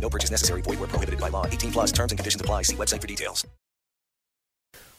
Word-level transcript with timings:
No 0.00 0.08
purchase 0.08 0.30
necessary. 0.30 0.62
Void 0.62 0.78
where 0.78 0.88
prohibited 0.88 1.20
by 1.20 1.28
law. 1.28 1.46
18 1.46 1.72
plus 1.72 1.92
terms 1.92 2.12
and 2.12 2.18
conditions 2.18 2.40
apply. 2.40 2.62
See 2.62 2.76
website 2.76 3.00
for 3.00 3.08
details. 3.08 3.44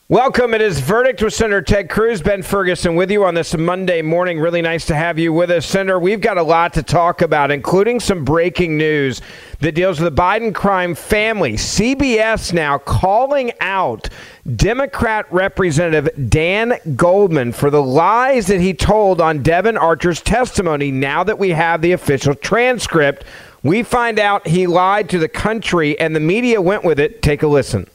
Welcome. 0.09 0.53
It 0.53 0.61
is 0.61 0.79
Verdict 0.79 1.21
with 1.21 1.33
Senator 1.33 1.61
Ted 1.61 1.89
Cruz. 1.89 2.21
Ben 2.21 2.41
Ferguson 2.41 2.95
with 2.95 3.11
you 3.11 3.25
on 3.25 3.33
this 3.33 3.57
Monday 3.57 4.01
morning. 4.01 4.39
Really 4.39 4.61
nice 4.61 4.85
to 4.85 4.95
have 4.95 5.19
you 5.19 5.33
with 5.33 5.51
us, 5.51 5.65
Senator. 5.65 5.99
We've 5.99 6.21
got 6.21 6.37
a 6.37 6.43
lot 6.43 6.71
to 6.75 6.81
talk 6.81 7.21
about, 7.21 7.51
including 7.51 7.99
some 7.99 8.23
breaking 8.23 8.77
news 8.77 9.21
that 9.59 9.75
deals 9.75 9.99
with 9.99 10.15
the 10.15 10.21
Biden 10.21 10.55
crime 10.55 10.95
family. 10.95 11.55
CBS 11.55 12.53
now 12.53 12.77
calling 12.77 13.51
out 13.59 14.07
Democrat 14.55 15.25
Representative 15.29 16.29
Dan 16.29 16.79
Goldman 16.95 17.51
for 17.51 17.69
the 17.69 17.83
lies 17.83 18.47
that 18.47 18.61
he 18.61 18.73
told 18.73 19.19
on 19.19 19.43
Devon 19.43 19.75
Archer's 19.75 20.21
testimony 20.21 20.89
now 20.89 21.21
that 21.25 21.37
we 21.37 21.49
have 21.49 21.81
the 21.81 21.91
official 21.91 22.33
transcript. 22.33 23.25
We 23.63 23.83
find 23.83 24.19
out 24.19 24.47
he 24.47 24.67
lied 24.67 25.09
to 25.09 25.19
the 25.19 25.27
country 25.27 25.99
and 25.99 26.15
the 26.15 26.19
media 26.19 26.61
went 26.61 26.83
with 26.83 26.99
it. 26.99 27.21
Take 27.21 27.43
a 27.43 27.47
listen. 27.47 27.87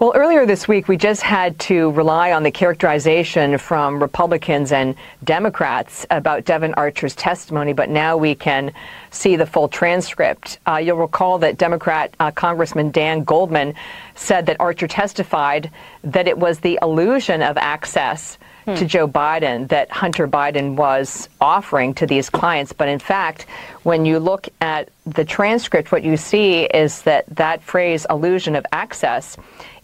Well, 0.00 0.12
earlier 0.14 0.46
this 0.46 0.66
week, 0.66 0.88
we 0.88 0.96
just 0.96 1.20
had 1.20 1.58
to 1.58 1.90
rely 1.90 2.32
on 2.32 2.42
the 2.42 2.50
characterization 2.50 3.58
from 3.58 4.00
Republicans 4.00 4.72
and 4.72 4.94
Democrats 5.24 6.06
about 6.10 6.46
Devon 6.46 6.72
Archer's 6.72 7.14
testimony, 7.14 7.74
but 7.74 7.90
now 7.90 8.16
we 8.16 8.34
can 8.34 8.72
see 9.10 9.36
the 9.36 9.44
full 9.44 9.68
transcript. 9.68 10.58
Uh, 10.66 10.76
you'll 10.76 10.96
recall 10.96 11.38
that 11.40 11.58
Democrat 11.58 12.14
uh, 12.18 12.30
Congressman 12.30 12.90
Dan 12.90 13.24
Goldman 13.24 13.74
said 14.14 14.46
that 14.46 14.56
Archer 14.58 14.88
testified 14.88 15.70
that 16.02 16.26
it 16.26 16.38
was 16.38 16.60
the 16.60 16.78
illusion 16.80 17.42
of 17.42 17.58
access 17.58 18.38
hmm. 18.64 18.74
to 18.74 18.84
Joe 18.84 19.08
Biden 19.08 19.68
that 19.68 19.90
Hunter 19.90 20.28
Biden 20.28 20.76
was 20.76 21.28
offering 21.40 21.94
to 21.94 22.06
these 22.06 22.30
clients. 22.30 22.72
But 22.72 22.88
in 22.88 22.98
fact, 22.98 23.46
when 23.82 24.04
you 24.04 24.18
look 24.18 24.48
at 24.60 24.88
the 25.06 25.24
transcript, 25.24 25.92
what 25.92 26.02
you 26.02 26.16
see 26.16 26.64
is 26.64 27.02
that 27.02 27.24
that 27.36 27.62
phrase, 27.62 28.06
illusion 28.10 28.56
of 28.56 28.64
access, 28.72 29.36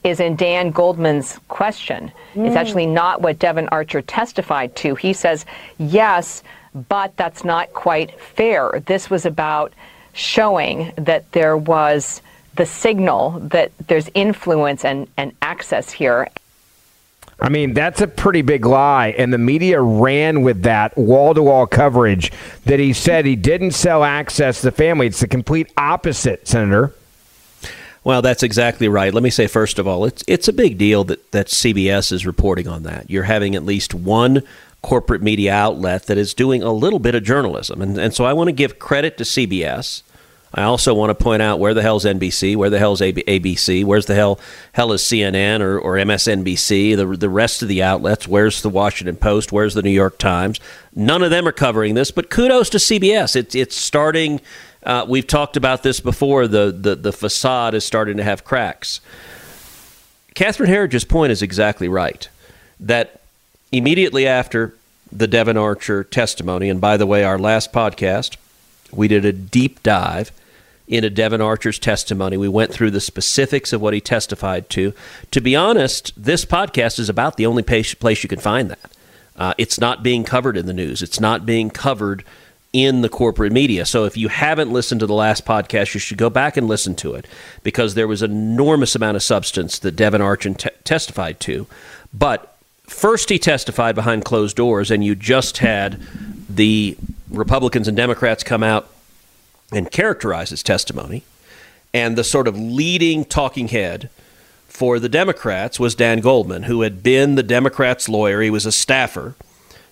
is 0.04 0.20
in 0.20 0.36
Dan 0.36 0.70
Goldman's 0.70 1.38
question. 1.48 2.12
Mm. 2.34 2.46
It's 2.46 2.56
actually 2.56 2.86
not 2.86 3.22
what 3.22 3.38
Devon 3.38 3.68
Archer 3.68 4.02
testified 4.02 4.76
to. 4.76 4.94
He 4.94 5.12
says, 5.12 5.44
yes, 5.78 6.42
but 6.88 7.16
that's 7.16 7.44
not 7.44 7.72
quite 7.72 8.20
fair. 8.20 8.82
This 8.86 9.10
was 9.10 9.26
about 9.26 9.72
showing 10.12 10.92
that 10.96 11.30
there 11.32 11.56
was 11.56 12.22
the 12.54 12.66
signal 12.66 13.38
that 13.40 13.70
there's 13.86 14.08
influence 14.14 14.84
and, 14.84 15.08
and 15.16 15.32
access 15.42 15.90
here. 15.90 16.28
I 17.38 17.50
mean, 17.50 17.74
that's 17.74 18.00
a 18.00 18.06
pretty 18.06 18.42
big 18.42 18.64
lie. 18.64 19.08
And 19.18 19.32
the 19.32 19.38
media 19.38 19.80
ran 19.80 20.42
with 20.42 20.62
that 20.62 20.96
wall 20.96 21.34
to 21.34 21.42
wall 21.42 21.66
coverage 21.66 22.32
that 22.64 22.80
he 22.80 22.92
said 22.92 23.26
he 23.26 23.36
didn't 23.36 23.72
sell 23.72 24.04
access 24.04 24.60
to 24.60 24.66
the 24.66 24.72
family. 24.72 25.06
It's 25.06 25.20
the 25.20 25.28
complete 25.28 25.70
opposite, 25.76 26.48
Senator. 26.48 26.94
Well, 28.04 28.22
that's 28.22 28.42
exactly 28.42 28.88
right. 28.88 29.12
Let 29.12 29.22
me 29.22 29.30
say 29.30 29.48
first 29.48 29.78
of 29.80 29.88
all, 29.88 30.04
it's 30.04 30.22
it's 30.28 30.46
a 30.46 30.52
big 30.52 30.78
deal 30.78 31.02
that 31.04 31.32
that 31.32 31.48
CBS 31.48 32.12
is 32.12 32.24
reporting 32.24 32.68
on 32.68 32.84
that. 32.84 33.10
You're 33.10 33.24
having 33.24 33.56
at 33.56 33.64
least 33.64 33.94
one 33.94 34.42
corporate 34.80 35.22
media 35.22 35.52
outlet 35.52 36.06
that 36.06 36.16
is 36.16 36.32
doing 36.32 36.62
a 36.62 36.72
little 36.72 37.00
bit 37.00 37.16
of 37.16 37.24
journalism, 37.24 37.82
and 37.82 37.98
and 37.98 38.14
so 38.14 38.24
I 38.24 38.32
want 38.32 38.46
to 38.46 38.52
give 38.52 38.78
credit 38.78 39.18
to 39.18 39.24
CBS. 39.24 40.02
I 40.54 40.62
also 40.62 40.94
want 40.94 41.10
to 41.10 41.22
point 41.22 41.42
out 41.42 41.58
where 41.58 41.74
the 41.74 41.82
hell's 41.82 42.04
NBC, 42.04 42.56
where 42.56 42.70
the 42.70 42.78
hell's 42.78 43.00
ABC, 43.00 43.84
where's 43.84 44.06
the 44.06 44.14
hell 44.14 44.38
hell 44.72 44.92
is 44.92 45.02
CNN 45.02 45.60
or, 45.60 45.78
or 45.78 45.94
MSNBC, 45.96 46.96
the 46.96 47.06
the 47.16 47.28
rest 47.28 47.62
of 47.62 47.68
the 47.68 47.82
outlets. 47.82 48.26
Where's 48.26 48.62
the 48.62 48.70
Washington 48.70 49.16
Post? 49.16 49.52
Where's 49.52 49.74
the 49.74 49.82
New 49.82 49.90
York 49.90 50.18
Times? 50.18 50.60
None 50.94 51.22
of 51.22 51.30
them 51.30 51.46
are 51.46 51.52
covering 51.52 51.94
this, 51.94 52.10
but 52.10 52.30
kudos 52.30 52.70
to 52.70 52.78
CBS. 52.78 53.36
It's 53.36 53.54
it's 53.54 53.76
starting 53.76 54.40
uh, 54.86 55.04
we've 55.06 55.26
talked 55.26 55.56
about 55.56 55.82
this 55.82 55.98
before. 55.98 56.46
The, 56.46 56.70
the, 56.70 56.94
the 56.94 57.12
facade 57.12 57.74
is 57.74 57.84
starting 57.84 58.16
to 58.18 58.22
have 58.22 58.44
cracks. 58.44 59.00
Catherine 60.34 60.70
Herridge's 60.70 61.04
point 61.04 61.32
is 61.32 61.42
exactly 61.42 61.88
right. 61.88 62.28
That 62.78 63.20
immediately 63.72 64.28
after 64.28 64.74
the 65.10 65.26
Devon 65.26 65.56
Archer 65.56 66.04
testimony, 66.04 66.70
and 66.70 66.80
by 66.80 66.96
the 66.96 67.06
way, 67.06 67.24
our 67.24 67.38
last 67.38 67.72
podcast, 67.72 68.36
we 68.92 69.08
did 69.08 69.24
a 69.24 69.32
deep 69.32 69.82
dive 69.82 70.32
into 70.88 71.10
Devon 71.10 71.40
Archer's 71.40 71.78
testimony. 71.78 72.36
We 72.36 72.48
went 72.48 72.72
through 72.72 72.92
the 72.92 73.00
specifics 73.00 73.72
of 73.72 73.80
what 73.80 73.94
he 73.94 74.00
testified 74.00 74.70
to. 74.70 74.92
To 75.32 75.40
be 75.40 75.56
honest, 75.56 76.12
this 76.16 76.44
podcast 76.44 76.98
is 76.98 77.08
about 77.08 77.36
the 77.36 77.46
only 77.46 77.62
place 77.62 78.22
you 78.22 78.28
can 78.28 78.38
find 78.38 78.70
that. 78.70 78.90
Uh, 79.36 79.54
it's 79.58 79.80
not 79.80 80.02
being 80.02 80.24
covered 80.24 80.56
in 80.56 80.66
the 80.66 80.72
news. 80.72 81.02
It's 81.02 81.20
not 81.20 81.44
being 81.44 81.70
covered 81.70 82.24
in 82.72 83.00
the 83.00 83.08
corporate 83.08 83.52
media. 83.52 83.86
So 83.86 84.04
if 84.04 84.16
you 84.16 84.28
haven't 84.28 84.72
listened 84.72 85.00
to 85.00 85.06
the 85.06 85.14
last 85.14 85.44
podcast, 85.44 85.94
you 85.94 86.00
should 86.00 86.18
go 86.18 86.30
back 86.30 86.56
and 86.56 86.68
listen 86.68 86.94
to 86.96 87.14
it 87.14 87.26
because 87.62 87.94
there 87.94 88.08
was 88.08 88.22
an 88.22 88.30
enormous 88.30 88.94
amount 88.94 89.16
of 89.16 89.22
substance 89.22 89.78
that 89.80 89.96
Devon 89.96 90.20
Archer 90.20 90.54
t- 90.54 90.70
testified 90.84 91.40
to. 91.40 91.66
But 92.12 92.56
first, 92.84 93.28
he 93.30 93.38
testified 93.38 93.94
behind 93.94 94.24
closed 94.24 94.56
doors, 94.56 94.90
and 94.90 95.04
you 95.04 95.14
just 95.14 95.58
had 95.58 96.00
the 96.48 96.96
Republicans 97.30 97.88
and 97.88 97.96
Democrats 97.96 98.42
come 98.42 98.62
out 98.62 98.88
and 99.72 99.90
characterize 99.90 100.50
his 100.50 100.62
testimony. 100.62 101.24
And 101.92 102.16
the 102.16 102.24
sort 102.24 102.46
of 102.46 102.58
leading 102.58 103.24
talking 103.24 103.68
head 103.68 104.10
for 104.68 104.98
the 104.98 105.08
Democrats 105.08 105.80
was 105.80 105.94
Dan 105.94 106.20
Goldman, 106.20 106.64
who 106.64 106.82
had 106.82 107.02
been 107.02 107.34
the 107.34 107.42
Democrats' 107.42 108.08
lawyer. 108.08 108.42
He 108.42 108.50
was 108.50 108.66
a 108.66 108.72
staffer 108.72 109.34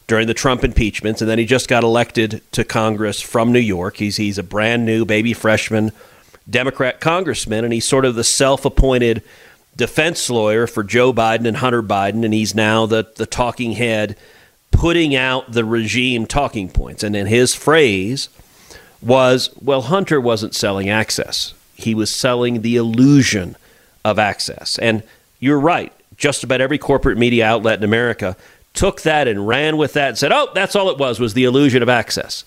during 0.06 0.27
the 0.27 0.34
Trump 0.34 0.62
impeachments, 0.62 1.23
and 1.23 1.31
then 1.31 1.39
he 1.39 1.47
just 1.47 1.69
got 1.69 1.83
elected 1.83 2.43
to 2.53 2.65
Congress 2.65 3.23
from 3.23 3.53
New 3.53 3.59
York. 3.59 3.97
He's 3.97 4.19
he's 4.19 4.37
a 4.37 4.43
brand 4.43 4.84
new 4.84 5.06
baby 5.06 5.33
freshman 5.33 5.93
Democrat 6.49 7.00
congressman, 7.00 7.65
and 7.65 7.73
he's 7.73 7.87
sort 7.87 8.05
of 8.05 8.15
the 8.15 8.25
self-appointed 8.25 9.23
defense 9.75 10.28
lawyer 10.28 10.67
for 10.67 10.84
Joe 10.84 11.12
Biden 11.12 11.47
and 11.47 11.56
Hunter 11.56 11.83
Biden, 11.83 12.23
and 12.23 12.34
he's 12.34 12.55
now 12.55 12.84
the 12.84 13.11
the 13.17 13.27
talking 13.27 13.73
head, 13.73 14.17
putting 14.75 15.15
out 15.17 15.53
the 15.53 15.65
regime 15.65 16.27
talking 16.27 16.69
points. 16.69 17.03
And 17.03 17.15
then 17.15 17.27
his 17.27 17.55
phrase 17.55 18.29
was, 19.01 19.51
"Well, 19.61 19.83
Hunter 19.83 20.21
wasn't 20.21 20.55
selling 20.55 20.91
access; 20.91 21.55
he 21.75 21.95
was 21.95 22.11
selling 22.11 22.62
the 22.62 22.77
illusion 22.77 23.57
of 24.05 24.19
access." 24.19 24.79
And 24.79 25.03
you're 25.41 25.61
right. 25.61 25.93
Just 26.17 26.44
about 26.44 26.61
every 26.61 26.79
corporate 26.79 27.19
media 27.19 27.47
outlet 27.47 27.79
in 27.79 27.85
America 27.85 28.37
took 28.75 29.03
that 29.03 29.29
and 29.29 29.47
ran 29.47 29.76
with 29.76 29.93
that 29.94 30.09
and 30.09 30.19
said, 30.19 30.32
oh, 30.32 30.49
that's 30.55 30.76
all 30.76 30.91
it 30.91 30.99
was, 30.99 31.19
was 31.19 31.35
the 31.35 31.44
illusion 31.44 31.82
of 31.82 31.88
access. 31.88 32.44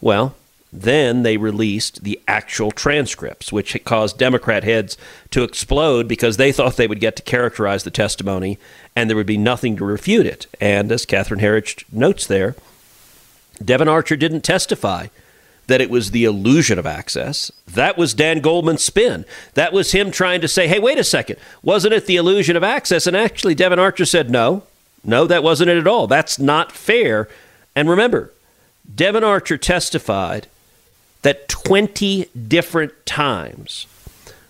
Well, 0.00 0.34
then 0.74 1.22
they 1.22 1.36
released 1.36 2.02
the 2.02 2.20
actual 2.26 2.72
transcripts, 2.72 3.52
which 3.52 3.78
caused 3.84 4.18
Democrat 4.18 4.64
heads 4.64 4.98
to 5.30 5.44
explode 5.44 6.08
because 6.08 6.36
they 6.36 6.50
thought 6.50 6.76
they 6.76 6.88
would 6.88 6.98
get 6.98 7.14
to 7.14 7.22
characterize 7.22 7.84
the 7.84 7.92
testimony 7.92 8.58
and 8.96 9.08
there 9.08 9.16
would 9.16 9.24
be 9.24 9.38
nothing 9.38 9.76
to 9.76 9.84
refute 9.84 10.26
it. 10.26 10.46
And 10.60 10.90
as 10.90 11.06
Catherine 11.06 11.40
Herridge 11.40 11.84
notes 11.92 12.26
there, 12.26 12.56
Devon 13.64 13.88
Archer 13.88 14.16
didn't 14.16 14.40
testify 14.40 15.06
that 15.68 15.80
it 15.80 15.90
was 15.90 16.10
the 16.10 16.24
illusion 16.24 16.78
of 16.78 16.86
access. 16.86 17.52
That 17.66 17.96
was 17.96 18.12
Dan 18.12 18.40
Goldman's 18.40 18.82
spin. 18.82 19.24
That 19.54 19.72
was 19.72 19.92
him 19.92 20.10
trying 20.10 20.40
to 20.40 20.48
say, 20.48 20.66
hey, 20.66 20.80
wait 20.80 20.98
a 20.98 21.04
second, 21.04 21.36
wasn't 21.62 21.94
it 21.94 22.06
the 22.06 22.16
illusion 22.16 22.56
of 22.56 22.64
access? 22.64 23.06
And 23.06 23.16
actually, 23.16 23.54
Devon 23.54 23.78
Archer 23.78 24.04
said, 24.04 24.28
no, 24.28 24.64
no, 25.04 25.26
that 25.28 25.44
wasn't 25.44 25.70
it 25.70 25.78
at 25.78 25.86
all. 25.86 26.08
That's 26.08 26.38
not 26.38 26.72
fair. 26.72 27.28
And 27.76 27.88
remember, 27.88 28.32
Devon 28.92 29.24
Archer 29.24 29.56
testified 29.56 30.48
that 31.24 31.48
20 31.48 32.26
different 32.48 32.92
times 33.04 33.86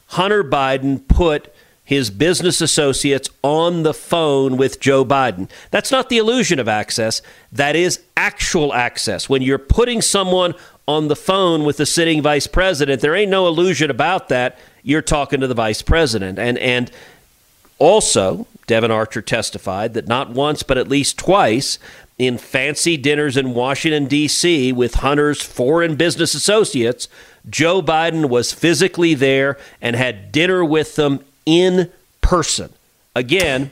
Hunter 0.09 0.44
Biden 0.44 1.06
put 1.09 1.53
his 1.82 2.11
business 2.11 2.61
associates 2.61 3.29
on 3.43 3.82
the 3.82 3.93
phone 3.93 4.56
with 4.56 4.81
Joe 4.81 5.05
Biden. 5.05 5.50
That's 5.71 5.91
not 5.91 6.09
the 6.09 6.19
illusion 6.19 6.59
of 6.59 6.69
access, 6.69 7.21
that 7.53 7.76
is 7.76 8.00
actual 8.17 8.73
access. 8.73 9.29
When 9.29 9.43
you're 9.43 9.59
putting 9.59 10.00
someone 10.00 10.55
on 10.87 11.09
the 11.09 11.17
phone 11.17 11.65
with 11.65 11.76
the 11.76 11.87
sitting 11.87 12.23
vice 12.23 12.47
president, 12.47 13.03
there 13.03 13.15
ain't 13.15 13.31
no 13.31 13.47
illusion 13.47 13.91
about 13.91 14.29
that. 14.29 14.59
You're 14.82 15.03
talking 15.03 15.41
to 15.41 15.47
the 15.47 15.55
vice 15.55 15.82
president. 15.82 16.38
And 16.38 16.59
and 16.59 16.91
also, 17.79 18.47
Devon 18.67 18.91
Archer 18.91 19.23
testified 19.23 19.94
that 19.94 20.09
not 20.09 20.31
once 20.31 20.62
but 20.62 20.79
at 20.79 20.88
least 20.88 21.19
twice 21.19 21.79
in 22.19 22.38
fancy 22.38 22.97
dinners 22.97 23.37
in 23.37 23.55
Washington 23.55 24.06
D.C. 24.06 24.73
with 24.73 24.94
Hunter's 24.94 25.43
foreign 25.43 25.97
business 25.97 26.35
associates, 26.35 27.09
Joe 27.49 27.82
Biden 27.82 28.29
was 28.29 28.53
physically 28.53 29.15
there 29.15 29.59
and 29.82 29.97
had 29.97 30.32
dinner 30.32 30.65
with 30.65 30.97
them 30.97 31.25
in 31.44 31.91
person. 32.21 32.73
Again, 33.15 33.71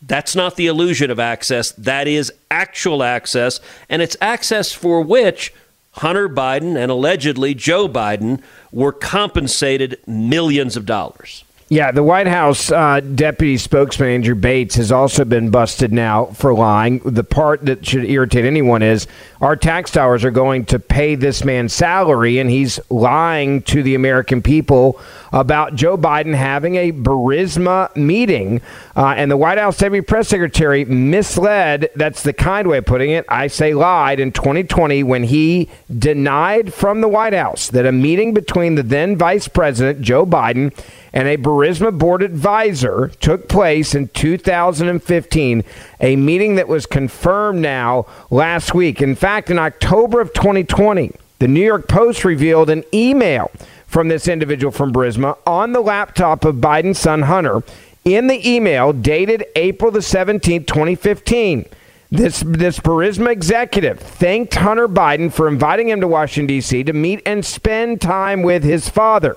that's 0.00 0.34
not 0.34 0.56
the 0.56 0.66
illusion 0.66 1.10
of 1.10 1.20
access. 1.20 1.70
That 1.72 2.08
is 2.08 2.32
actual 2.50 3.02
access, 3.02 3.60
and 3.88 4.02
it's 4.02 4.16
access 4.20 4.72
for 4.72 5.00
which 5.00 5.54
Hunter 5.92 6.28
Biden 6.28 6.76
and 6.76 6.90
allegedly 6.90 7.54
Joe 7.54 7.88
Biden 7.88 8.42
were 8.72 8.92
compensated 8.92 10.00
millions 10.06 10.76
of 10.76 10.86
dollars. 10.86 11.44
Yeah, 11.72 11.90
the 11.90 12.02
White 12.02 12.26
House 12.26 12.70
uh, 12.70 13.00
deputy 13.00 13.56
spokesman 13.56 14.10
Andrew 14.10 14.34
Bates 14.34 14.74
has 14.74 14.92
also 14.92 15.24
been 15.24 15.48
busted 15.48 15.90
now 15.90 16.26
for 16.26 16.52
lying. 16.52 16.98
The 16.98 17.24
part 17.24 17.64
that 17.64 17.86
should 17.86 18.04
irritate 18.04 18.44
anyone 18.44 18.82
is 18.82 19.06
our 19.40 19.56
tax 19.56 19.90
dollars 19.90 20.22
are 20.22 20.30
going 20.30 20.66
to 20.66 20.78
pay 20.78 21.14
this 21.14 21.44
man's 21.44 21.72
salary, 21.72 22.38
and 22.38 22.50
he's 22.50 22.78
lying 22.90 23.62
to 23.62 23.82
the 23.82 23.94
American 23.94 24.42
people 24.42 25.00
about 25.32 25.74
Joe 25.74 25.96
Biden 25.96 26.34
having 26.34 26.76
a 26.76 26.92
Burisma 26.92 27.96
meeting. 27.96 28.60
Uh, 28.94 29.14
and 29.16 29.30
the 29.30 29.36
White 29.36 29.58
House 29.58 29.78
deputy 29.78 30.04
press 30.04 30.28
secretary 30.28 30.84
misled, 30.84 31.90
that's 31.96 32.22
the 32.22 32.32
kind 32.32 32.68
way 32.68 32.78
of 32.78 32.84
putting 32.84 33.10
it, 33.10 33.24
I 33.28 33.46
say 33.46 33.72
lied, 33.72 34.20
in 34.20 34.32
2020 34.32 35.02
when 35.02 35.24
he 35.24 35.70
denied 35.98 36.74
from 36.74 37.00
the 37.00 37.08
White 37.08 37.32
House 37.32 37.68
that 37.68 37.86
a 37.86 37.92
meeting 37.92 38.34
between 38.34 38.74
the 38.74 38.82
then 38.82 39.16
vice 39.16 39.48
president, 39.48 40.02
Joe 40.02 40.26
Biden, 40.26 40.76
and 41.12 41.26
a 41.26 41.36
Burisma 41.36 41.96
board 41.96 42.22
advisor 42.22 43.10
took 43.20 43.48
place 43.48 43.94
in 43.94 44.08
2015, 44.08 45.64
a 46.00 46.16
meeting 46.16 46.56
that 46.56 46.68
was 46.68 46.86
confirmed 46.86 47.60
now 47.60 48.06
last 48.30 48.74
week. 48.74 49.00
In 49.00 49.14
fact, 49.14 49.50
in 49.50 49.58
October 49.58 50.20
of 50.20 50.32
2020, 50.34 51.12
the 51.38 51.48
New 51.48 51.64
York 51.64 51.88
Post 51.88 52.24
revealed 52.24 52.70
an 52.70 52.84
email 52.94 53.50
from 53.86 54.08
this 54.08 54.28
individual 54.28 54.70
from 54.70 54.92
Burisma 54.92 55.36
on 55.46 55.72
the 55.72 55.80
laptop 55.80 56.44
of 56.44 56.56
Biden's 56.56 56.98
son 56.98 57.22
Hunter. 57.22 57.62
In 58.04 58.26
the 58.26 58.50
email 58.50 58.92
dated 58.92 59.44
April 59.54 59.92
the 59.92 60.00
17th, 60.00 60.66
2015, 60.66 61.66
this 62.10 62.40
this 62.44 62.80
Burisma 62.80 63.30
executive 63.30 64.00
thanked 64.00 64.54
Hunter 64.56 64.88
Biden 64.88 65.32
for 65.32 65.46
inviting 65.46 65.88
him 65.88 66.00
to 66.00 66.08
Washington 66.08 66.48
D.C. 66.48 66.82
to 66.84 66.92
meet 66.92 67.22
and 67.24 67.44
spend 67.44 68.00
time 68.00 68.42
with 68.42 68.64
his 68.64 68.88
father. 68.88 69.36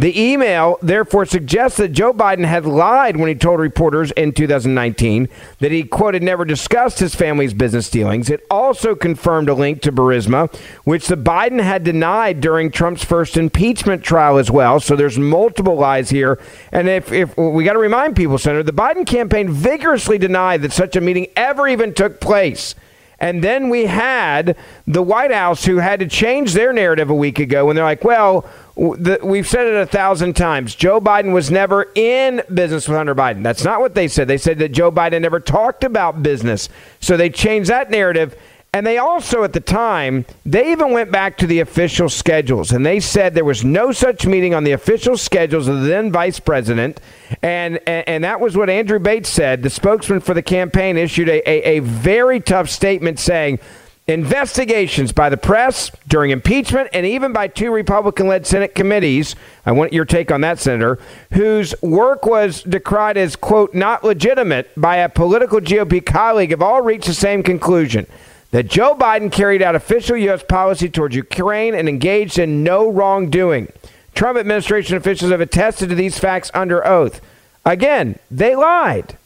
The 0.00 0.18
email 0.18 0.78
therefore 0.80 1.26
suggests 1.26 1.76
that 1.76 1.92
Joe 1.92 2.14
Biden 2.14 2.46
had 2.46 2.64
lied 2.64 3.18
when 3.18 3.28
he 3.28 3.34
told 3.34 3.60
reporters 3.60 4.12
in 4.12 4.32
2019 4.32 5.28
that 5.58 5.72
he, 5.72 5.82
quote, 5.82 6.14
had 6.14 6.22
never 6.22 6.46
discussed 6.46 7.00
his 7.00 7.14
family's 7.14 7.52
business 7.52 7.90
dealings. 7.90 8.30
It 8.30 8.46
also 8.50 8.94
confirmed 8.94 9.50
a 9.50 9.54
link 9.54 9.82
to 9.82 9.92
Burisma, 9.92 10.50
which 10.84 11.06
the 11.06 11.18
Biden 11.18 11.60
had 11.62 11.84
denied 11.84 12.40
during 12.40 12.70
Trump's 12.70 13.04
first 13.04 13.36
impeachment 13.36 14.02
trial 14.02 14.38
as 14.38 14.50
well. 14.50 14.80
So 14.80 14.96
there's 14.96 15.18
multiple 15.18 15.76
lies 15.76 16.08
here. 16.08 16.40
And 16.72 16.88
if, 16.88 17.12
if 17.12 17.36
we 17.36 17.64
got 17.64 17.74
to 17.74 17.78
remind 17.78 18.16
people, 18.16 18.38
Senator, 18.38 18.62
the 18.62 18.72
Biden 18.72 19.04
campaign 19.06 19.50
vigorously 19.50 20.16
denied 20.16 20.62
that 20.62 20.72
such 20.72 20.96
a 20.96 21.02
meeting 21.02 21.26
ever 21.36 21.68
even 21.68 21.92
took 21.92 22.22
place. 22.22 22.74
And 23.20 23.44
then 23.44 23.68
we 23.68 23.84
had 23.84 24.56
the 24.86 25.02
White 25.02 25.30
House 25.30 25.66
who 25.66 25.76
had 25.76 26.00
to 26.00 26.08
change 26.08 26.54
their 26.54 26.72
narrative 26.72 27.10
a 27.10 27.14
week 27.14 27.38
ago 27.38 27.66
when 27.66 27.76
they're 27.76 27.84
like, 27.84 28.02
well, 28.02 28.48
we've 28.80 29.46
said 29.46 29.66
it 29.66 29.74
a 29.74 29.84
thousand 29.84 30.34
times. 30.36 30.74
Joe 30.74 31.02
Biden 31.02 31.34
was 31.34 31.50
never 31.50 31.90
in 31.94 32.42
business 32.52 32.88
with 32.88 32.96
Hunter 32.96 33.14
Biden. 33.14 33.42
That's 33.42 33.62
not 33.62 33.80
what 33.80 33.94
they 33.94 34.08
said. 34.08 34.26
They 34.26 34.38
said 34.38 34.58
that 34.60 34.70
Joe 34.72 34.90
Biden 34.90 35.20
never 35.20 35.38
talked 35.38 35.84
about 35.84 36.22
business. 36.22 36.70
So 36.98 37.18
they 37.18 37.28
changed 37.28 37.68
that 37.68 37.90
narrative. 37.90 38.34
And 38.72 38.86
they 38.86 38.98
also, 38.98 39.42
at 39.42 39.52
the 39.52 39.60
time, 39.60 40.24
they 40.46 40.70
even 40.70 40.92
went 40.92 41.10
back 41.10 41.36
to 41.38 41.46
the 41.46 41.58
official 41.58 42.08
schedules 42.08 42.70
and 42.70 42.86
they 42.86 43.00
said 43.00 43.34
there 43.34 43.44
was 43.44 43.64
no 43.64 43.90
such 43.90 44.26
meeting 44.26 44.54
on 44.54 44.62
the 44.62 44.70
official 44.70 45.16
schedules 45.16 45.66
of 45.66 45.80
the 45.80 45.88
then 45.88 46.12
vice 46.12 46.38
president. 46.38 47.00
And, 47.42 47.80
and, 47.86 48.08
and 48.08 48.24
that 48.24 48.40
was 48.40 48.56
what 48.56 48.70
Andrew 48.70 49.00
Bates 49.00 49.28
said. 49.28 49.64
The 49.64 49.70
spokesman 49.70 50.20
for 50.20 50.34
the 50.34 50.42
campaign 50.42 50.96
issued 50.96 51.28
a, 51.28 51.46
a, 51.50 51.78
a 51.78 51.80
very 51.80 52.38
tough 52.38 52.70
statement 52.70 53.18
saying 53.18 53.58
Investigations 54.10 55.12
by 55.12 55.28
the 55.28 55.36
press 55.36 55.92
during 56.08 56.32
impeachment 56.32 56.90
and 56.92 57.06
even 57.06 57.32
by 57.32 57.46
two 57.46 57.70
Republican 57.70 58.26
led 58.26 58.44
Senate 58.44 58.74
committees. 58.74 59.36
I 59.64 59.70
want 59.70 59.92
your 59.92 60.04
take 60.04 60.32
on 60.32 60.40
that, 60.40 60.58
Senator, 60.58 60.98
whose 61.32 61.80
work 61.80 62.26
was 62.26 62.64
decried 62.64 63.16
as, 63.16 63.36
quote, 63.36 63.72
not 63.72 64.02
legitimate 64.02 64.68
by 64.76 64.96
a 64.96 65.08
political 65.08 65.60
GOP 65.60 66.04
colleague, 66.04 66.50
have 66.50 66.60
all 66.60 66.82
reached 66.82 67.06
the 67.06 67.14
same 67.14 67.44
conclusion 67.44 68.04
that 68.50 68.66
Joe 68.66 68.96
Biden 68.96 69.30
carried 69.30 69.62
out 69.62 69.76
official 69.76 70.16
U.S. 70.16 70.42
policy 70.42 70.88
towards 70.88 71.14
Ukraine 71.14 71.76
and 71.76 71.88
engaged 71.88 72.36
in 72.36 72.64
no 72.64 72.90
wrongdoing. 72.90 73.72
Trump 74.16 74.36
administration 74.36 74.96
officials 74.96 75.30
have 75.30 75.40
attested 75.40 75.88
to 75.88 75.94
these 75.94 76.18
facts 76.18 76.50
under 76.52 76.84
oath. 76.84 77.20
Again, 77.64 78.18
they 78.28 78.56
lied. 78.56 79.16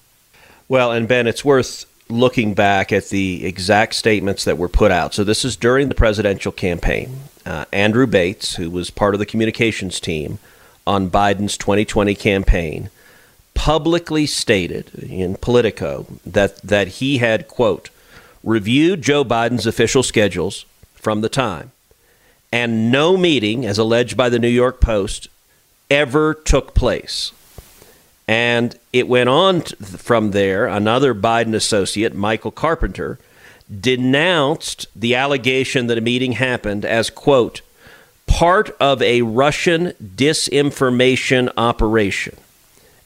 Well, 0.68 0.92
and 0.92 1.08
Ben, 1.08 1.26
it's 1.26 1.42
worth 1.42 1.86
looking 2.08 2.54
back 2.54 2.92
at 2.92 3.08
the 3.08 3.46
exact 3.46 3.94
statements 3.94 4.44
that 4.44 4.58
were 4.58 4.68
put 4.68 4.90
out. 4.90 5.14
So 5.14 5.24
this 5.24 5.44
is 5.44 5.56
during 5.56 5.88
the 5.88 5.94
presidential 5.94 6.52
campaign. 6.52 7.20
Uh, 7.46 7.64
Andrew 7.72 8.06
Bates, 8.06 8.56
who 8.56 8.70
was 8.70 8.90
part 8.90 9.14
of 9.14 9.18
the 9.18 9.26
communications 9.26 10.00
team 10.00 10.38
on 10.86 11.10
Biden's 11.10 11.56
2020 11.56 12.14
campaign, 12.14 12.90
publicly 13.54 14.26
stated 14.26 14.90
in 14.94 15.36
Politico 15.36 16.06
that 16.26 16.56
that 16.62 16.88
he 16.88 17.18
had 17.18 17.48
quote 17.48 17.90
reviewed 18.42 19.00
Joe 19.00 19.24
Biden's 19.24 19.66
official 19.66 20.02
schedules 20.02 20.66
from 20.94 21.20
the 21.20 21.28
time, 21.28 21.72
and 22.52 22.90
no 22.90 23.16
meeting, 23.16 23.64
as 23.64 23.78
alleged 23.78 24.16
by 24.16 24.28
the 24.28 24.38
New 24.38 24.48
York 24.48 24.80
Post, 24.80 25.28
ever 25.90 26.34
took 26.34 26.74
place. 26.74 27.32
And 28.26 28.78
it 28.92 29.06
went 29.06 29.28
on 29.28 29.60
from 29.62 30.30
there. 30.30 30.66
Another 30.66 31.14
Biden 31.14 31.54
associate, 31.54 32.14
Michael 32.14 32.50
Carpenter, 32.50 33.18
denounced 33.80 34.86
the 34.96 35.14
allegation 35.14 35.86
that 35.88 35.98
a 35.98 36.00
meeting 36.00 36.32
happened 36.32 36.84
as, 36.84 37.10
quote, 37.10 37.60
part 38.26 38.70
of 38.80 39.02
a 39.02 39.22
Russian 39.22 39.92
disinformation 40.02 41.50
operation. 41.56 42.36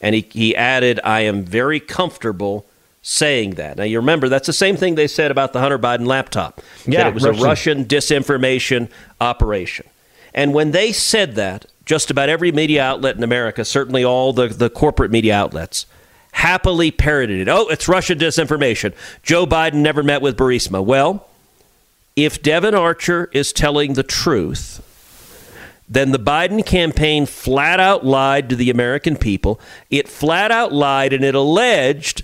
And 0.00 0.14
he, 0.14 0.26
he 0.30 0.54
added, 0.54 1.00
I 1.02 1.20
am 1.20 1.44
very 1.44 1.80
comfortable 1.80 2.64
saying 3.02 3.52
that. 3.52 3.78
Now, 3.78 3.84
you 3.84 3.98
remember, 3.98 4.28
that's 4.28 4.46
the 4.46 4.52
same 4.52 4.76
thing 4.76 4.94
they 4.94 5.08
said 5.08 5.30
about 5.30 5.52
the 5.52 5.60
Hunter 5.60 5.78
Biden 5.78 6.06
laptop. 6.06 6.60
Yeah, 6.86 7.04
that 7.04 7.08
it 7.08 7.14
was 7.14 7.24
Russian. 7.24 7.40
a 7.40 7.44
Russian 7.44 7.84
disinformation 7.84 8.90
operation. 9.20 9.86
And 10.34 10.54
when 10.54 10.70
they 10.70 10.92
said 10.92 11.34
that, 11.36 11.66
just 11.88 12.10
about 12.10 12.28
every 12.28 12.52
media 12.52 12.84
outlet 12.84 13.16
in 13.16 13.22
America, 13.22 13.64
certainly 13.64 14.04
all 14.04 14.34
the, 14.34 14.48
the 14.48 14.68
corporate 14.68 15.10
media 15.10 15.34
outlets, 15.34 15.86
happily 16.32 16.90
parroted 16.90 17.40
it. 17.40 17.48
Oh, 17.48 17.66
it's 17.68 17.88
Russian 17.88 18.18
disinformation. 18.18 18.92
Joe 19.22 19.46
Biden 19.46 19.76
never 19.76 20.02
met 20.02 20.20
with 20.20 20.36
Burisma. 20.36 20.84
Well, 20.84 21.26
if 22.14 22.42
Devon 22.42 22.74
Archer 22.74 23.30
is 23.32 23.54
telling 23.54 23.94
the 23.94 24.02
truth, 24.02 24.84
then 25.88 26.12
the 26.12 26.18
Biden 26.18 26.64
campaign 26.64 27.24
flat 27.24 27.80
out 27.80 28.04
lied 28.04 28.50
to 28.50 28.56
the 28.56 28.68
American 28.68 29.16
people. 29.16 29.58
It 29.88 30.10
flat 30.10 30.50
out 30.50 30.74
lied 30.74 31.14
and 31.14 31.24
it 31.24 31.34
alleged 31.34 32.22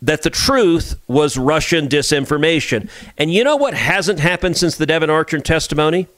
that 0.00 0.22
the 0.22 0.30
truth 0.30 0.98
was 1.06 1.36
Russian 1.36 1.86
disinformation. 1.86 2.88
And 3.18 3.30
you 3.30 3.44
know 3.44 3.56
what 3.56 3.74
hasn't 3.74 4.20
happened 4.20 4.56
since 4.56 4.78
the 4.78 4.86
Devon 4.86 5.10
Archer 5.10 5.38
testimony? 5.40 6.08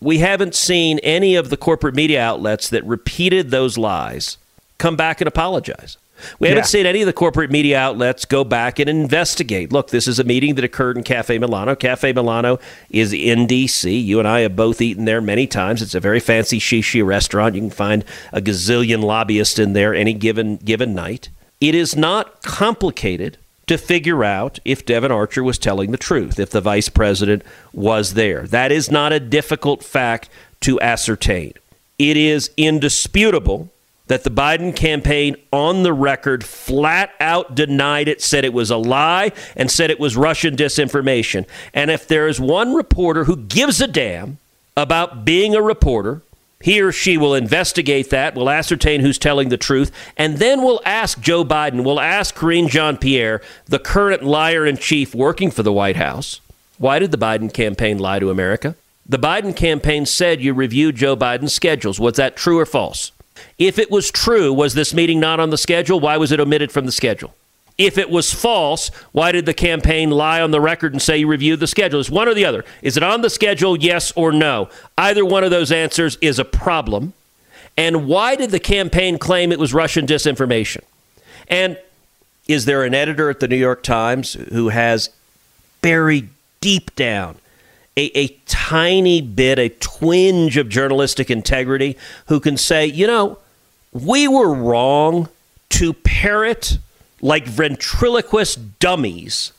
We 0.00 0.18
haven't 0.18 0.54
seen 0.54 0.98
any 1.00 1.34
of 1.34 1.50
the 1.50 1.56
corporate 1.56 1.94
media 1.94 2.22
outlets 2.22 2.68
that 2.70 2.84
repeated 2.84 3.50
those 3.50 3.76
lies 3.76 4.38
come 4.78 4.96
back 4.96 5.20
and 5.20 5.28
apologize. 5.28 5.98
We 6.38 6.48
haven't 6.48 6.66
seen 6.66 6.86
any 6.86 7.00
of 7.00 7.06
the 7.06 7.12
corporate 7.12 7.50
media 7.50 7.78
outlets 7.78 8.24
go 8.24 8.44
back 8.44 8.78
and 8.78 8.90
investigate. 8.90 9.72
Look, 9.72 9.88
this 9.88 10.06
is 10.06 10.18
a 10.18 10.24
meeting 10.24 10.54
that 10.56 10.64
occurred 10.64 10.96
in 10.96 11.02
Cafe 11.02 11.38
Milano. 11.38 11.74
Cafe 11.74 12.12
Milano 12.12 12.58
is 12.90 13.12
in 13.12 13.46
D.C. 13.46 13.98
You 13.98 14.18
and 14.18 14.28
I 14.28 14.40
have 14.40 14.56
both 14.56 14.80
eaten 14.80 15.06
there 15.06 15.20
many 15.20 15.46
times. 15.46 15.80
It's 15.80 15.94
a 15.94 16.00
very 16.00 16.20
fancy 16.20 16.58
shishi 16.58 17.04
restaurant. 17.04 17.54
You 17.54 17.62
can 17.62 17.70
find 17.70 18.04
a 18.32 18.40
gazillion 18.40 19.02
lobbyists 19.02 19.58
in 19.58 19.72
there 19.72 19.94
any 19.94 20.12
given 20.12 20.56
given 20.56 20.94
night. 20.94 21.30
It 21.60 21.74
is 21.74 21.96
not 21.96 22.42
complicated 22.42 23.38
to 23.70 23.78
figure 23.78 24.24
out 24.24 24.58
if 24.64 24.84
Devon 24.84 25.12
Archer 25.12 25.44
was 25.44 25.56
telling 25.56 25.92
the 25.92 25.96
truth, 25.96 26.40
if 26.40 26.50
the 26.50 26.60
vice 26.60 26.88
president 26.88 27.44
was 27.72 28.14
there. 28.14 28.44
That 28.48 28.72
is 28.72 28.90
not 28.90 29.12
a 29.12 29.20
difficult 29.20 29.84
fact 29.84 30.28
to 30.62 30.80
ascertain. 30.80 31.52
It 31.96 32.16
is 32.16 32.50
indisputable 32.56 33.70
that 34.08 34.24
the 34.24 34.30
Biden 34.30 34.74
campaign 34.74 35.36
on 35.52 35.84
the 35.84 35.92
record 35.92 36.42
flat 36.42 37.12
out 37.20 37.54
denied 37.54 38.08
it, 38.08 38.20
said 38.20 38.44
it 38.44 38.52
was 38.52 38.72
a 38.72 38.76
lie, 38.76 39.30
and 39.54 39.70
said 39.70 39.88
it 39.88 40.00
was 40.00 40.16
Russian 40.16 40.56
disinformation. 40.56 41.46
And 41.72 41.92
if 41.92 42.08
there 42.08 42.26
is 42.26 42.40
one 42.40 42.74
reporter 42.74 43.22
who 43.22 43.36
gives 43.36 43.80
a 43.80 43.86
damn 43.86 44.38
about 44.76 45.24
being 45.24 45.54
a 45.54 45.62
reporter, 45.62 46.22
he 46.60 46.80
or 46.80 46.92
she 46.92 47.16
will 47.16 47.34
investigate 47.34 48.10
that, 48.10 48.34
will 48.34 48.50
ascertain 48.50 49.00
who's 49.00 49.18
telling 49.18 49.48
the 49.48 49.56
truth, 49.56 49.90
and 50.16 50.36
then 50.36 50.62
we'll 50.62 50.82
ask 50.84 51.20
Joe 51.20 51.44
Biden, 51.44 51.84
we'll 51.84 52.00
ask 52.00 52.34
Karine 52.34 52.68
Jean 52.68 52.98
Pierre, 52.98 53.40
the 53.66 53.78
current 53.78 54.22
liar 54.22 54.66
in 54.66 54.76
chief 54.76 55.14
working 55.14 55.50
for 55.50 55.62
the 55.62 55.72
White 55.72 55.96
House, 55.96 56.40
why 56.78 56.98
did 56.98 57.10
the 57.10 57.18
Biden 57.18 57.52
campaign 57.52 57.98
lie 57.98 58.18
to 58.18 58.30
America? 58.30 58.76
The 59.06 59.18
Biden 59.18 59.56
campaign 59.56 60.06
said 60.06 60.40
you 60.40 60.54
reviewed 60.54 60.96
Joe 60.96 61.16
Biden's 61.16 61.52
schedules. 61.52 61.98
Was 61.98 62.14
that 62.14 62.36
true 62.36 62.58
or 62.58 62.66
false? 62.66 63.12
If 63.58 63.78
it 63.78 63.90
was 63.90 64.10
true, 64.10 64.52
was 64.52 64.74
this 64.74 64.94
meeting 64.94 65.18
not 65.18 65.40
on 65.40 65.50
the 65.50 65.58
schedule? 65.58 65.98
Why 65.98 66.16
was 66.16 66.30
it 66.30 66.40
omitted 66.40 66.70
from 66.70 66.86
the 66.86 66.92
schedule? 66.92 67.34
If 67.80 67.96
it 67.96 68.10
was 68.10 68.30
false, 68.30 68.90
why 69.12 69.32
did 69.32 69.46
the 69.46 69.54
campaign 69.54 70.10
lie 70.10 70.42
on 70.42 70.50
the 70.50 70.60
record 70.60 70.92
and 70.92 71.00
say 71.00 71.16
you 71.16 71.26
reviewed 71.26 71.60
the 71.60 71.66
schedule? 71.66 71.98
It's 71.98 72.10
one 72.10 72.28
or 72.28 72.34
the 72.34 72.44
other. 72.44 72.62
Is 72.82 72.98
it 72.98 73.02
on 73.02 73.22
the 73.22 73.30
schedule, 73.30 73.74
yes 73.78 74.12
or 74.14 74.32
no? 74.32 74.68
Either 74.98 75.24
one 75.24 75.44
of 75.44 75.50
those 75.50 75.72
answers 75.72 76.18
is 76.20 76.38
a 76.38 76.44
problem. 76.44 77.14
And 77.78 78.06
why 78.06 78.36
did 78.36 78.50
the 78.50 78.60
campaign 78.60 79.18
claim 79.18 79.50
it 79.50 79.58
was 79.58 79.72
Russian 79.72 80.06
disinformation? 80.06 80.82
And 81.48 81.78
is 82.46 82.66
there 82.66 82.84
an 82.84 82.92
editor 82.92 83.30
at 83.30 83.40
the 83.40 83.48
New 83.48 83.56
York 83.56 83.82
Times 83.82 84.34
who 84.34 84.68
has 84.68 85.08
buried 85.80 86.28
deep 86.60 86.94
down 86.96 87.36
a, 87.96 88.10
a 88.14 88.28
tiny 88.44 89.22
bit, 89.22 89.58
a 89.58 89.70
twinge 89.70 90.58
of 90.58 90.68
journalistic 90.68 91.30
integrity 91.30 91.96
who 92.26 92.40
can 92.40 92.58
say, 92.58 92.84
you 92.84 93.06
know, 93.06 93.38
we 93.90 94.28
were 94.28 94.52
wrong 94.52 95.30
to 95.70 95.94
parrot 95.94 96.76
like 97.20 97.46
ventriloquist 97.46 98.78
dummies 98.78 99.52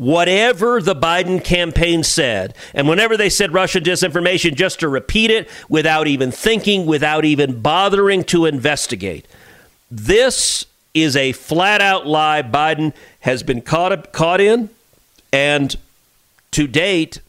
whatever 0.00 0.80
the 0.80 0.96
Biden 0.96 1.44
campaign 1.44 2.02
said, 2.02 2.54
and 2.72 2.88
whenever 2.88 3.18
they 3.18 3.28
said 3.28 3.52
Russian 3.52 3.84
disinformation, 3.84 4.54
just 4.54 4.80
to 4.80 4.88
repeat 4.88 5.30
it 5.30 5.46
without 5.68 6.06
even 6.06 6.32
thinking, 6.32 6.86
without 6.86 7.26
even 7.26 7.60
bothering 7.60 8.24
to 8.24 8.46
investigate. 8.46 9.28
This 9.90 10.64
is 10.94 11.16
a 11.16 11.32
flat 11.32 11.82
out 11.82 12.06
lie 12.06 12.40
Biden 12.40 12.94
has 13.20 13.42
been 13.42 13.60
caught, 13.60 14.10
caught 14.10 14.40
in, 14.40 14.70
and 15.34 15.76
to 16.52 16.66
date, 16.66 17.20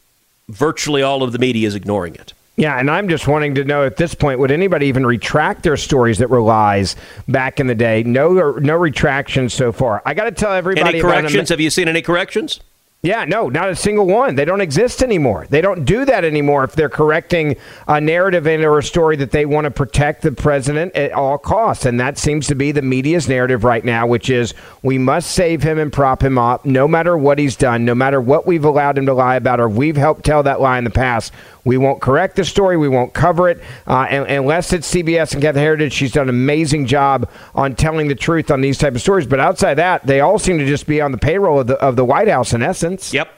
virtually 0.47 1.01
all 1.01 1.23
of 1.23 1.33
the 1.33 1.39
media 1.39 1.67
is 1.67 1.75
ignoring 1.75 2.15
it. 2.15 2.31
Yeah, 2.61 2.77
and 2.77 2.91
I'm 2.91 3.09
just 3.09 3.27
wanting 3.27 3.55
to 3.55 3.63
know 3.63 3.85
at 3.85 3.97
this 3.97 4.13
point, 4.13 4.37
would 4.37 4.51
anybody 4.51 4.85
even 4.85 5.03
retract 5.03 5.63
their 5.63 5.75
stories 5.75 6.19
that 6.19 6.29
were 6.29 6.41
lies 6.41 6.95
back 7.27 7.59
in 7.59 7.65
the 7.65 7.73
day? 7.73 8.03
No, 8.03 8.51
no 8.51 8.75
retractions 8.75 9.51
so 9.55 9.71
far. 9.71 10.03
I 10.05 10.13
got 10.13 10.25
to 10.25 10.31
tell 10.31 10.53
everybody. 10.53 10.87
Any 10.87 11.01
corrections? 11.01 11.49
Have 11.49 11.59
you 11.59 11.71
seen 11.71 11.87
any 11.87 12.03
corrections? 12.03 12.59
Yeah, 13.03 13.25
no, 13.25 13.49
not 13.49 13.71
a 13.71 13.75
single 13.75 14.05
one. 14.05 14.35
They 14.35 14.45
don't 14.45 14.61
exist 14.61 15.01
anymore. 15.01 15.47
They 15.49 15.59
don't 15.59 15.85
do 15.85 16.05
that 16.05 16.23
anymore 16.23 16.63
if 16.63 16.73
they're 16.73 16.87
correcting 16.87 17.55
a 17.87 17.99
narrative 17.99 18.45
or 18.45 18.77
a 18.77 18.83
story 18.83 19.15
that 19.15 19.31
they 19.31 19.47
want 19.47 19.65
to 19.65 19.71
protect 19.71 20.21
the 20.21 20.31
president 20.31 20.95
at 20.95 21.11
all 21.11 21.39
costs. 21.39 21.87
And 21.87 21.99
that 21.99 22.19
seems 22.19 22.45
to 22.45 22.53
be 22.53 22.71
the 22.71 22.83
media's 22.83 23.27
narrative 23.27 23.63
right 23.63 23.83
now, 23.83 24.05
which 24.05 24.29
is 24.29 24.53
we 24.83 24.99
must 24.99 25.31
save 25.31 25.63
him 25.63 25.79
and 25.79 25.91
prop 25.91 26.23
him 26.23 26.37
up 26.37 26.63
no 26.63 26.87
matter 26.87 27.17
what 27.17 27.39
he's 27.39 27.55
done, 27.55 27.85
no 27.85 27.95
matter 27.95 28.21
what 28.21 28.45
we've 28.45 28.65
allowed 28.65 28.99
him 28.99 29.07
to 29.07 29.15
lie 29.15 29.35
about 29.35 29.59
or 29.59 29.67
we've 29.67 29.97
helped 29.97 30.23
tell 30.23 30.43
that 30.43 30.61
lie 30.61 30.77
in 30.77 30.83
the 30.83 30.91
past. 30.91 31.33
We 31.63 31.77
won't 31.77 32.01
correct 32.01 32.35
the 32.35 32.45
story. 32.45 32.77
We 32.77 32.87
won't 32.89 33.13
cover 33.13 33.49
it 33.49 33.61
uh, 33.85 34.07
unless 34.09 34.73
it's 34.73 34.91
CBS 34.91 35.33
and 35.33 35.41
Cathy 35.41 35.59
Herridge. 35.59 35.91
She's 35.91 36.11
done 36.11 36.23
an 36.23 36.35
amazing 36.35 36.87
job 36.87 37.29
on 37.53 37.75
telling 37.75 38.07
the 38.07 38.15
truth 38.15 38.49
on 38.49 38.61
these 38.61 38.77
type 38.77 38.95
of 38.95 39.01
stories. 39.01 39.27
But 39.27 39.39
outside 39.39 39.75
that, 39.75 40.05
they 40.05 40.21
all 40.21 40.39
seem 40.39 40.57
to 40.57 40.65
just 40.65 40.87
be 40.87 41.01
on 41.01 41.11
the 41.11 41.17
payroll 41.17 41.59
of 41.59 41.67
the 41.67 41.75
of 41.75 41.95
the 41.95 42.05
White 42.05 42.27
House 42.27 42.53
in 42.53 42.63
essence. 42.63 43.13
Yep. 43.13 43.29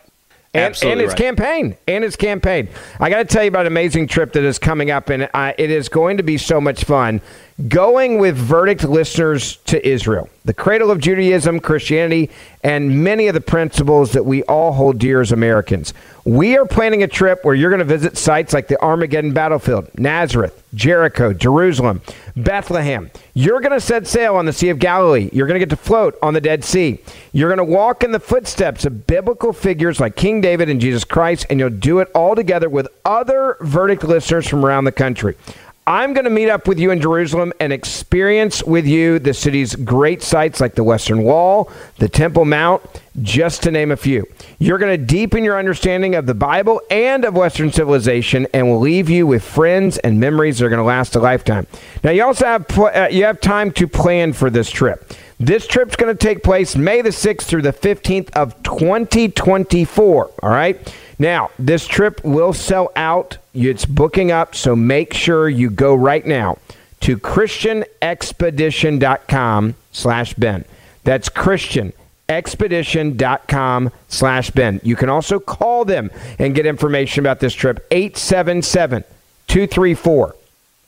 And, 0.55 0.77
and, 0.83 0.99
his 0.99 1.09
right. 1.09 1.17
campaign 1.17 1.77
and 1.87 2.03
his 2.03 2.15
campaign. 2.15 2.69
I 2.99 3.09
got 3.09 3.17
to 3.17 3.25
tell 3.25 3.41
you 3.41 3.47
about 3.47 3.61
an 3.61 3.71
amazing 3.71 4.07
trip 4.07 4.33
that 4.33 4.43
is 4.43 4.59
coming 4.59 4.91
up, 4.91 5.09
and 5.09 5.27
uh, 5.33 5.53
it 5.57 5.71
is 5.71 5.89
going 5.89 6.17
to 6.17 6.23
be 6.23 6.37
so 6.37 6.61
much 6.61 6.83
fun. 6.83 7.21
Going 7.67 8.17
with 8.17 8.35
verdict 8.35 8.83
listeners 8.83 9.57
to 9.67 9.87
Israel, 9.87 10.27
the 10.43 10.55
cradle 10.55 10.89
of 10.89 10.99
Judaism, 10.99 11.59
Christianity, 11.59 12.31
and 12.63 13.03
many 13.03 13.27
of 13.27 13.35
the 13.35 13.41
principles 13.41 14.13
that 14.13 14.25
we 14.25 14.41
all 14.43 14.73
hold 14.73 14.97
dear 14.97 15.21
as 15.21 15.31
Americans. 15.31 15.93
We 16.25 16.57
are 16.57 16.65
planning 16.65 17.03
a 17.03 17.07
trip 17.07 17.45
where 17.45 17.53
you're 17.53 17.69
going 17.69 17.77
to 17.77 17.85
visit 17.85 18.17
sites 18.17 18.53
like 18.53 18.69
the 18.69 18.81
Armageddon 18.81 19.33
battlefield, 19.33 19.87
Nazareth, 19.99 20.63
Jericho, 20.73 21.31
Jerusalem, 21.31 22.01
Bethlehem. 22.35 23.11
You're 23.35 23.61
going 23.61 23.73
to 23.73 23.81
set 23.81 24.07
sail 24.07 24.35
on 24.35 24.47
the 24.47 24.53
Sea 24.53 24.69
of 24.69 24.79
Galilee. 24.79 25.29
You're 25.31 25.45
going 25.45 25.59
to 25.59 25.65
get 25.65 25.69
to 25.69 25.75
float 25.75 26.17
on 26.23 26.33
the 26.33 26.41
Dead 26.41 26.63
Sea. 26.63 26.97
You're 27.33 27.55
going 27.55 27.67
to 27.67 27.71
walk 27.71 28.03
in 28.03 28.11
the 28.11 28.19
footsteps 28.19 28.83
of 28.83 29.05
biblical 29.05 29.53
figures 29.53 29.99
like 29.99 30.15
King 30.15 30.41
David 30.41 30.69
and 30.69 30.81
Jesus 30.81 31.03
Christ, 31.03 31.45
and 31.51 31.59
you'll 31.59 31.69
do 31.69 31.99
it 31.99 32.09
all 32.15 32.33
together 32.33 32.67
with 32.67 32.87
other 33.05 33.57
verdict 33.61 34.03
listeners 34.03 34.47
from 34.47 34.65
around 34.65 34.85
the 34.85 34.91
country. 34.91 35.35
I'm 35.85 36.13
going 36.13 36.23
to 36.23 36.29
meet 36.29 36.49
up 36.49 36.65
with 36.65 36.79
you 36.79 36.91
in 36.91 37.01
Jerusalem 37.01 37.51
and 37.59 37.73
experience 37.73 38.63
with 38.63 38.87
you 38.87 39.19
the 39.19 39.33
city's 39.33 39.75
great 39.75 40.21
sites 40.21 40.61
like 40.61 40.75
the 40.75 40.83
Western 40.83 41.23
Wall, 41.23 41.69
the 41.97 42.07
Temple 42.07 42.45
Mount, 42.45 42.81
just 43.21 43.63
to 43.63 43.71
name 43.71 43.91
a 43.91 43.97
few. 43.97 44.25
You're 44.59 44.77
going 44.77 44.97
to 44.97 45.05
deepen 45.05 45.43
your 45.43 45.59
understanding 45.59 46.15
of 46.15 46.25
the 46.25 46.33
Bible 46.33 46.81
and 46.89 47.25
of 47.25 47.35
Western 47.35 47.69
civilization, 47.69 48.47
and 48.53 48.69
will 48.69 48.79
leave 48.79 49.09
you 49.09 49.27
with 49.27 49.43
friends 49.43 49.97
and 49.97 50.21
memories 50.21 50.59
that 50.59 50.65
are 50.65 50.69
going 50.69 50.79
to 50.79 50.85
last 50.85 51.17
a 51.17 51.19
lifetime. 51.19 51.67
Now, 52.01 52.11
you 52.11 52.23
also 52.23 52.45
have 52.45 52.65
pl- 52.69 52.91
uh, 52.93 53.09
you 53.11 53.25
have 53.25 53.41
time 53.41 53.69
to 53.73 53.85
plan 53.85 54.31
for 54.31 54.49
this 54.49 54.69
trip. 54.69 55.13
This 55.37 55.67
trip's 55.67 55.97
going 55.97 56.15
to 56.15 56.27
take 56.27 56.43
place 56.43 56.77
May 56.77 57.01
the 57.01 57.09
6th 57.09 57.41
through 57.41 57.63
the 57.63 57.73
15th 57.73 58.29
of 58.37 58.61
2024. 58.63 60.31
All 60.41 60.49
right. 60.49 60.95
Now, 61.19 61.49
this 61.59 61.85
trip 61.85 62.23
will 62.23 62.53
sell 62.53 62.89
out. 62.95 63.37
It's 63.53 63.85
booking 63.85 64.31
up, 64.31 64.55
so 64.55 64.75
make 64.75 65.13
sure 65.13 65.47
you 65.47 65.69
go 65.69 65.93
right 65.93 66.25
now 66.25 66.57
to 67.01 67.17
christianexpedition.com 67.17 69.75
slash 69.91 70.33
Ben. 70.33 70.65
That's 71.03 71.29
christianexpedition.com 71.29 73.91
slash 74.07 74.49
Ben. 74.51 74.79
You 74.83 74.95
can 74.95 75.09
also 75.09 75.39
call 75.39 75.83
them 75.85 76.09
and 76.39 76.55
get 76.55 76.65
information 76.65 77.23
about 77.23 77.41
this 77.41 77.53
trip. 77.53 77.85
877 77.91 79.03
234 79.47 80.35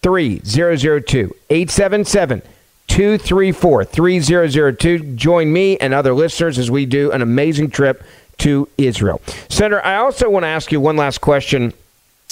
3002. 0.01 1.35
877 1.49 2.41
234 2.87 3.85
3002. 3.85 4.99
Join 5.15 5.51
me 5.51 5.75
and 5.77 5.93
other 5.93 6.13
listeners 6.13 6.57
as 6.57 6.71
we 6.71 6.85
do 6.85 7.11
an 7.11 7.21
amazing 7.21 7.69
trip 7.69 8.01
to 8.37 8.69
Israel. 8.77 9.21
Senator, 9.49 9.85
I 9.85 9.97
also 9.97 10.29
want 10.29 10.43
to 10.43 10.47
ask 10.47 10.71
you 10.71 10.79
one 10.79 10.95
last 10.95 11.19
question. 11.21 11.73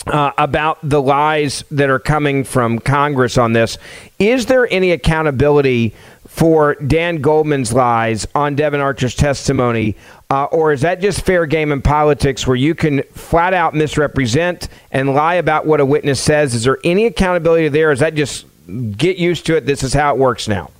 Uh, 0.05 0.31
about 0.37 0.79
the 0.83 1.01
lies 1.01 1.63
that 1.71 1.89
are 1.89 1.99
coming 1.99 2.43
from 2.43 2.77
Congress 2.77 3.37
on 3.37 3.53
this. 3.53 3.77
Is 4.19 4.47
there 4.47 4.67
any 4.69 4.91
accountability 4.91 5.93
for 6.27 6.75
Dan 6.75 7.21
Goldman's 7.21 7.71
lies 7.71 8.27
on 8.35 8.55
Devon 8.55 8.81
Archer's 8.81 9.15
testimony? 9.15 9.95
Uh, 10.29 10.45
or 10.45 10.73
is 10.73 10.81
that 10.81 10.99
just 10.99 11.21
fair 11.21 11.45
game 11.45 11.71
in 11.71 11.81
politics 11.81 12.45
where 12.45 12.57
you 12.57 12.73
can 12.75 13.03
flat 13.13 13.53
out 13.53 13.75
misrepresent 13.75 14.67
and 14.91 15.13
lie 15.13 15.35
about 15.35 15.67
what 15.67 15.79
a 15.79 15.85
witness 15.85 16.19
says? 16.19 16.55
Is 16.55 16.63
there 16.63 16.79
any 16.83 17.05
accountability 17.05 17.69
there? 17.69 17.91
Is 17.91 17.99
that 17.99 18.15
just 18.15 18.45
get 18.97 19.17
used 19.17 19.45
to 19.45 19.55
it? 19.55 19.65
This 19.67 19.83
is 19.83 19.93
how 19.93 20.13
it 20.15 20.17
works 20.17 20.47
now? 20.47 20.71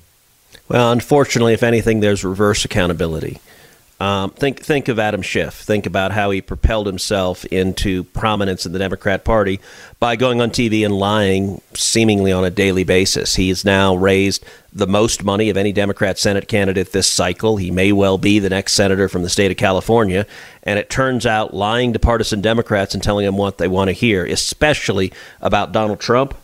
Well, 0.69 0.91
unfortunately, 0.91 1.53
if 1.53 1.61
anything, 1.61 1.99
there's 1.99 2.23
reverse 2.25 2.65
accountability. 2.65 3.39
Um, 3.99 4.31
think 4.31 4.59
think 4.59 4.87
of 4.89 4.99
Adam 4.99 5.21
Schiff. 5.21 5.53
Think 5.53 5.85
about 5.85 6.11
how 6.11 6.31
he 6.31 6.41
propelled 6.41 6.87
himself 6.87 7.45
into 7.45 8.03
prominence 8.05 8.65
in 8.65 8.73
the 8.73 8.79
Democrat 8.79 9.23
Party 9.23 9.61
by 9.99 10.15
going 10.15 10.41
on 10.41 10.49
TV 10.49 10.83
and 10.83 10.97
lying 10.97 11.61
seemingly 11.73 12.31
on 12.31 12.43
a 12.43 12.49
daily 12.49 12.83
basis. 12.83 13.35
He 13.35 13.49
has 13.49 13.63
now 13.63 13.95
raised 13.95 14.43
the 14.73 14.87
most 14.87 15.23
money 15.23 15.49
of 15.49 15.57
any 15.57 15.71
Democrat 15.71 16.17
Senate 16.17 16.47
candidate 16.47 16.91
this 16.91 17.07
cycle. 17.07 17.57
He 17.57 17.71
may 17.71 17.91
well 17.91 18.17
be 18.17 18.39
the 18.39 18.49
next 18.49 18.73
senator 18.73 19.07
from 19.07 19.21
the 19.21 19.29
state 19.29 19.51
of 19.51 19.57
California. 19.57 20.25
And 20.63 20.79
it 20.79 20.89
turns 20.89 21.25
out 21.25 21.53
lying 21.53 21.93
to 21.93 21.99
partisan 21.99 22.41
Democrats 22.41 22.93
and 22.93 23.03
telling 23.03 23.25
them 23.25 23.37
what 23.37 23.57
they 23.57 23.67
want 23.67 23.89
to 23.89 23.93
hear, 23.93 24.25
especially 24.25 25.13
about 25.39 25.71
Donald 25.71 25.99
Trump, 25.99 26.35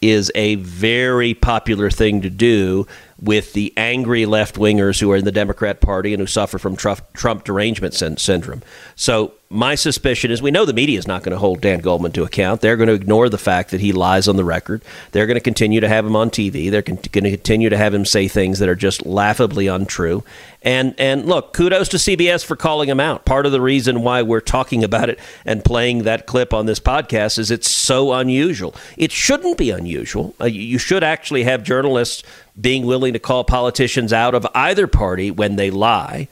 is 0.00 0.30
a 0.34 0.56
very 0.56 1.34
popular 1.34 1.90
thing 1.90 2.22
to 2.22 2.30
do 2.30 2.86
with 3.20 3.52
the 3.52 3.72
angry 3.76 4.26
left 4.26 4.56
wingers 4.56 5.00
who 5.00 5.10
are 5.10 5.16
in 5.16 5.24
the 5.24 5.32
Democrat 5.32 5.80
Party 5.80 6.14
and 6.14 6.20
who 6.20 6.26
suffer 6.26 6.58
from 6.58 6.76
Trump, 6.76 7.44
derangement 7.44 7.94
syndrome. 7.94 8.62
So 8.94 9.32
my 9.50 9.74
suspicion 9.74 10.30
is 10.30 10.42
we 10.42 10.50
know 10.50 10.66
the 10.66 10.74
media 10.74 10.98
is 10.98 11.06
not 11.06 11.22
going 11.22 11.32
to 11.32 11.38
hold 11.38 11.62
Dan 11.62 11.80
Goldman 11.80 12.12
to 12.12 12.22
account. 12.22 12.60
They're 12.60 12.76
going 12.76 12.88
to 12.88 12.94
ignore 12.94 13.30
the 13.30 13.38
fact 13.38 13.70
that 13.70 13.80
he 13.80 13.92
lies 13.92 14.28
on 14.28 14.36
the 14.36 14.44
record. 14.44 14.82
They're 15.12 15.26
going 15.26 15.36
to 15.36 15.40
continue 15.42 15.80
to 15.80 15.88
have 15.88 16.04
him 16.04 16.14
on 16.16 16.28
TV. 16.28 16.70
They're 16.70 16.82
going 16.82 16.98
to 16.98 17.08
continue 17.08 17.70
to 17.70 17.76
have 17.76 17.94
him 17.94 18.04
say 18.04 18.28
things 18.28 18.58
that 18.58 18.68
are 18.68 18.74
just 18.74 19.06
laughably 19.06 19.66
untrue. 19.66 20.22
And 20.62 20.94
and 20.98 21.24
look, 21.24 21.54
kudos 21.54 21.88
to 21.90 21.96
CBS 21.96 22.44
for 22.44 22.56
calling 22.56 22.90
him 22.90 23.00
out. 23.00 23.24
Part 23.24 23.46
of 23.46 23.52
the 23.52 23.60
reason 23.60 24.02
why 24.02 24.20
we're 24.20 24.40
talking 24.40 24.84
about 24.84 25.08
it 25.08 25.18
and 25.46 25.64
playing 25.64 26.02
that 26.02 26.26
clip 26.26 26.52
on 26.52 26.66
this 26.66 26.80
podcast 26.80 27.38
is 27.38 27.50
it's 27.50 27.70
so 27.70 28.12
unusual. 28.12 28.74
It 28.98 29.12
shouldn't 29.12 29.56
be 29.56 29.70
unusual. 29.70 30.34
Uh, 30.38 30.46
you 30.46 30.78
should 30.78 31.02
actually 31.02 31.44
have 31.44 31.62
journalists 31.62 32.22
being 32.60 32.84
willing 32.84 33.14
to 33.14 33.18
call 33.18 33.44
politicians 33.44 34.12
out 34.12 34.34
of 34.34 34.46
either 34.54 34.86
party 34.86 35.30
when 35.30 35.56
they 35.56 35.70
lie. 35.70 36.28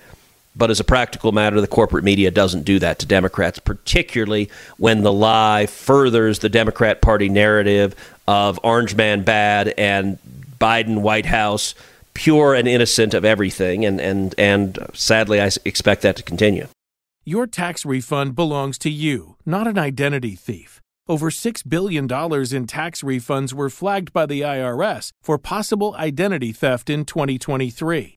But 0.57 0.71
as 0.71 0.81
a 0.81 0.85
practical 0.85 1.33
matter, 1.33 1.61
the 1.61 1.67
corporate 1.67 2.05
media 2.05 2.31
doesn't 2.31 2.63
do 2.63 2.79
that 2.79 2.99
to 3.01 3.07
Democrats, 3.07 3.59
particularly 3.59 4.49
when 4.79 5.03
the 5.03 5.13
lie 5.13 5.67
furthers 5.67 6.39
the 6.39 6.49
Democrat 6.49 7.03
Party 7.03 7.29
narrative 7.29 7.95
of 8.27 8.59
Orange 8.63 8.95
Man 8.95 9.23
bad 9.23 9.75
and 9.77 10.19
Biden 10.59 11.03
White 11.03 11.27
House 11.27 11.75
pure 12.15 12.55
and 12.55 12.67
innocent 12.67 13.13
of 13.13 13.25
everything. 13.25 13.85
And, 13.85 14.01
and, 14.01 14.35
and 14.39 14.79
sadly, 14.95 15.41
I 15.41 15.51
expect 15.67 16.01
that 16.03 16.17
to 16.17 16.23
continue. 16.23 16.67
Your 17.25 17.47
tax 17.47 17.85
refund 17.85 18.35
belongs 18.35 18.79
to 18.79 18.91
you, 18.91 19.37
not 19.45 19.67
an 19.67 19.79
identity 19.79 20.35
thief. 20.35 20.81
Over 21.09 21.31
$6 21.31 21.69
billion 21.69 22.05
in 22.05 22.67
tax 22.67 23.03
refunds 23.03 23.53
were 23.53 23.69
flagged 23.69 24.13
by 24.13 24.27
the 24.27 24.41
IRS 24.41 25.11
for 25.23 25.39
possible 25.39 25.95
identity 25.99 26.53
theft 26.53 26.89
in 26.89 27.05
2023. 27.05 28.17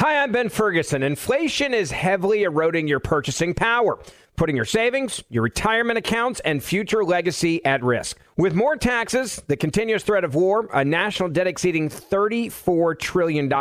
Hi, 0.00 0.22
I'm 0.22 0.30
Ben 0.30 0.48
Ferguson. 0.48 1.02
Inflation 1.02 1.74
is 1.74 1.90
heavily 1.90 2.44
eroding 2.44 2.86
your 2.86 3.00
purchasing 3.00 3.52
power, 3.52 3.98
putting 4.38 4.56
your 4.56 4.64
savings, 4.64 5.22
your 5.28 5.42
retirement 5.42 5.98
accounts, 5.98 6.40
and 6.40 6.62
future 6.62 7.04
legacy 7.04 7.62
at 7.64 7.82
risk. 7.82 8.18
With 8.36 8.54
more 8.54 8.76
taxes, 8.76 9.42
the 9.48 9.56
continuous 9.56 10.04
threat 10.04 10.24
of 10.24 10.34
war, 10.34 10.68
a 10.72 10.84
national 10.84 11.28
debt 11.28 11.48
exceeding 11.48 11.88
$34 11.88 12.98
trillion, 12.98 13.52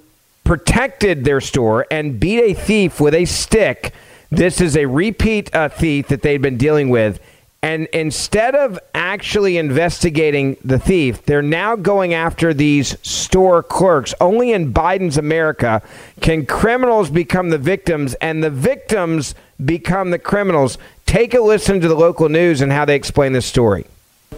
protected 0.49 1.25
their 1.25 1.39
store 1.39 1.85
and 1.91 2.19
beat 2.19 2.39
a 2.39 2.55
thief 2.55 2.99
with 2.99 3.13
a 3.13 3.23
stick. 3.23 3.93
This 4.31 4.59
is 4.59 4.75
a 4.75 4.87
repeat 4.87 5.53
uh, 5.53 5.69
thief 5.69 6.07
that 6.07 6.23
they'd 6.23 6.41
been 6.41 6.57
dealing 6.57 6.89
with. 6.89 7.19
And 7.61 7.85
instead 7.93 8.55
of 8.55 8.79
actually 8.95 9.57
investigating 9.57 10.57
the 10.65 10.79
thief, 10.79 11.23
they're 11.23 11.43
now 11.43 11.75
going 11.75 12.15
after 12.15 12.51
these 12.51 12.97
store 13.07 13.61
clerks. 13.61 14.15
Only 14.19 14.51
in 14.51 14.73
Biden's 14.73 15.19
America 15.19 15.83
can 16.19 16.47
criminals 16.47 17.11
become 17.11 17.51
the 17.51 17.59
victims 17.59 18.15
and 18.15 18.43
the 18.43 18.49
victims 18.49 19.35
become 19.63 20.09
the 20.09 20.17
criminals. 20.17 20.79
Take 21.05 21.35
a 21.35 21.41
listen 21.41 21.79
to 21.79 21.87
the 21.87 21.93
local 21.93 22.27
news 22.27 22.61
and 22.61 22.71
how 22.71 22.85
they 22.85 22.95
explain 22.95 23.33
this 23.33 23.45
story 23.45 23.85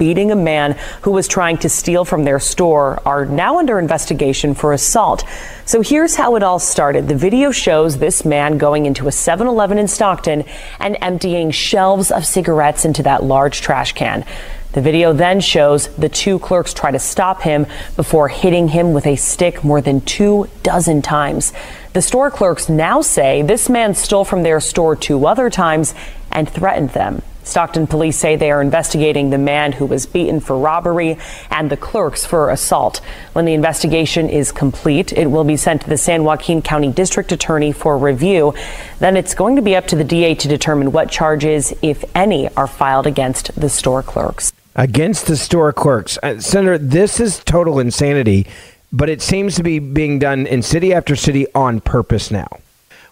beating 0.01 0.31
a 0.31 0.35
man 0.35 0.75
who 1.03 1.11
was 1.11 1.27
trying 1.27 1.57
to 1.59 1.69
steal 1.69 2.03
from 2.03 2.23
their 2.23 2.39
store 2.39 2.99
are 3.05 3.23
now 3.25 3.59
under 3.59 3.77
investigation 3.77 4.55
for 4.55 4.73
assault. 4.73 5.23
So 5.65 5.81
here's 5.81 6.15
how 6.15 6.35
it 6.35 6.41
all 6.41 6.57
started. 6.57 7.07
The 7.07 7.15
video 7.15 7.51
shows 7.51 7.99
this 7.99 8.25
man 8.25 8.57
going 8.57 8.87
into 8.87 9.07
a 9.07 9.11
7 9.11 9.45
Eleven 9.45 9.77
in 9.77 9.87
Stockton 9.87 10.43
and 10.79 10.97
emptying 11.01 11.51
shelves 11.51 12.11
of 12.11 12.25
cigarettes 12.25 12.83
into 12.83 13.03
that 13.03 13.23
large 13.23 13.61
trash 13.61 13.93
can. 13.93 14.25
The 14.73 14.81
video 14.81 15.13
then 15.13 15.39
shows 15.39 15.87
the 15.95 16.09
two 16.09 16.39
clerks 16.39 16.73
try 16.73 16.89
to 16.89 16.97
stop 16.97 17.41
him 17.41 17.67
before 17.95 18.29
hitting 18.29 18.69
him 18.69 18.93
with 18.93 19.05
a 19.05 19.17
stick 19.17 19.63
more 19.63 19.81
than 19.81 20.01
two 20.01 20.49
dozen 20.63 21.01
times. 21.01 21.53
The 21.93 22.01
store 22.01 22.31
clerks 22.31 22.69
now 22.69 23.01
say 23.01 23.41
this 23.41 23.69
man 23.69 23.93
stole 23.93 24.25
from 24.25 24.43
their 24.43 24.61
store 24.61 24.95
two 24.95 25.27
other 25.27 25.49
times 25.49 25.93
and 26.31 26.49
threatened 26.49 26.91
them. 26.91 27.21
Stockton 27.43 27.87
police 27.87 28.17
say 28.17 28.35
they 28.35 28.51
are 28.51 28.61
investigating 28.61 29.29
the 29.29 29.37
man 29.37 29.71
who 29.71 29.85
was 29.85 30.05
beaten 30.05 30.39
for 30.39 30.57
robbery 30.57 31.17
and 31.49 31.69
the 31.69 31.77
clerks 31.77 32.25
for 32.25 32.49
assault. 32.49 33.01
When 33.33 33.45
the 33.45 33.53
investigation 33.53 34.29
is 34.29 34.51
complete, 34.51 35.11
it 35.13 35.27
will 35.27 35.43
be 35.43 35.57
sent 35.57 35.81
to 35.81 35.89
the 35.89 35.97
San 35.97 36.23
Joaquin 36.23 36.61
County 36.61 36.91
District 36.91 37.31
Attorney 37.31 37.71
for 37.71 37.97
review. 37.97 38.53
Then 38.99 39.17
it's 39.17 39.33
going 39.33 39.55
to 39.55 39.61
be 39.61 39.75
up 39.75 39.87
to 39.87 39.95
the 39.95 40.03
DA 40.03 40.35
to 40.35 40.47
determine 40.47 40.91
what 40.91 41.09
charges, 41.09 41.73
if 41.81 42.03
any, 42.15 42.47
are 42.55 42.67
filed 42.67 43.07
against 43.07 43.53
the 43.59 43.69
store 43.69 44.03
clerks. 44.03 44.53
Against 44.75 45.27
the 45.27 45.35
store 45.35 45.73
clerks. 45.73 46.17
Uh, 46.23 46.39
Senator, 46.39 46.77
this 46.77 47.19
is 47.19 47.39
total 47.39 47.79
insanity, 47.79 48.47
but 48.93 49.09
it 49.09 49.21
seems 49.21 49.55
to 49.55 49.63
be 49.63 49.79
being 49.79 50.19
done 50.19 50.47
in 50.47 50.61
city 50.61 50.93
after 50.93 51.15
city 51.15 51.45
on 51.53 51.81
purpose 51.81 52.31
now. 52.31 52.47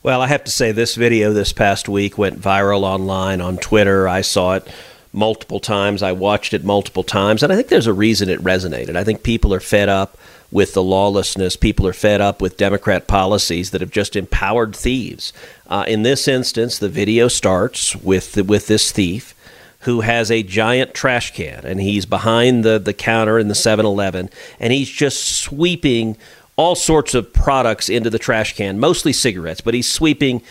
Well, 0.02 0.22
I 0.22 0.28
have 0.28 0.46
to 0.46 0.52
say, 0.52 0.72
this 0.72 0.96
video 0.96 1.34
this 1.34 1.52
past 1.52 1.90
week 1.90 2.18
went 2.18 2.40
viral 2.40 2.84
online 2.84 3.42
on 3.42 3.58
Twitter. 3.58 4.08
I 4.08 4.22
saw 4.22 4.54
it 4.54 4.66
multiple 5.12 5.60
times. 5.60 6.02
I 6.02 6.14
watched 6.14 6.54
it 6.54 6.64
multiple 6.64 7.04
times. 7.04 7.44
And 7.44 7.52
I 7.52 7.58
think 7.58 7.68
there's 7.68 7.88
a 7.88 7.94
reason 7.94 8.30
it 8.30 8.40
resonated. 8.40 8.96
I 8.96 9.04
think 9.04 9.24
people 9.24 9.54
are 9.54 9.60
fed 9.60 9.90
up 9.90 10.18
with 10.52 10.74
the 10.74 10.82
lawlessness. 10.82 11.58
People 11.58 11.86
are 11.86 11.94
fed 11.94 12.22
up 12.22 12.42
with 12.42 12.56
Democrat 12.56 13.08
policies 13.08 13.72
that 13.72 13.82
have 13.82 13.92
just 13.92 14.16
empowered 14.16 14.74
thieves. 14.74 15.34
Uh, 15.68 15.84
in 15.86 16.04
this 16.04 16.30
instance, 16.30 16.80
the 16.80 16.88
video 16.88 17.28
starts 17.28 17.94
with, 17.98 18.32
the, 18.34 18.46
with 18.46 18.68
this 18.68 18.94
thief 18.94 19.36
who 19.82 20.02
has 20.02 20.30
a 20.30 20.44
giant 20.44 20.94
trash 20.94 21.34
can 21.34 21.66
and 21.66 21.80
he's 21.80 22.06
behind 22.06 22.64
the, 22.64 22.80
the 22.80 22.94
counter 22.94 23.40
in 23.40 23.48
the 23.48 23.56
7 23.56 23.86
Eleven 23.86 24.30
and 24.60 24.74
he's 24.74 24.90
just 24.90 25.40
sweeping 25.40 26.18
all 26.60 26.76
sorts 26.76 27.13
of 27.13 27.32
products 27.32 27.88
into 27.88 28.10
the 28.10 28.19
trash 28.19 28.54
can, 28.54 28.78
mostly 28.78 29.13
cigarettes, 29.13 29.62
but 29.62 29.74
he's 29.74 29.89
sweeping 29.89 30.41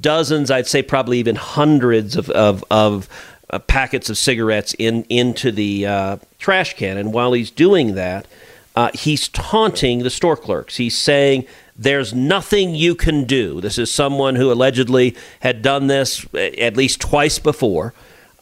dozens, 0.00 0.50
I'd 0.50 0.66
say 0.66 0.82
probably 0.82 1.20
even 1.20 1.36
hundreds 1.36 2.16
of, 2.16 2.28
of, 2.30 2.64
of 2.72 3.08
uh, 3.50 3.60
packets 3.60 4.10
of 4.10 4.18
cigarettes 4.18 4.74
in 4.80 5.04
into 5.04 5.52
the 5.52 5.86
uh, 5.86 6.16
trash 6.40 6.74
can. 6.74 6.96
And 6.96 7.12
while 7.12 7.34
he's 7.34 7.52
doing 7.52 7.94
that, 7.94 8.26
uh, 8.74 8.90
he's 8.94 9.28
taunting 9.28 10.00
the 10.00 10.10
store 10.10 10.36
clerks. 10.36 10.78
He's 10.78 10.98
saying, 10.98 11.46
There's 11.76 12.12
nothing 12.12 12.74
you 12.74 12.96
can 12.96 13.22
do. 13.22 13.60
This 13.60 13.78
is 13.78 13.92
someone 13.92 14.34
who 14.34 14.50
allegedly 14.50 15.14
had 15.38 15.62
done 15.62 15.86
this 15.86 16.26
uh, 16.34 16.38
at 16.38 16.76
least 16.76 17.00
twice 17.00 17.38
before. 17.38 17.94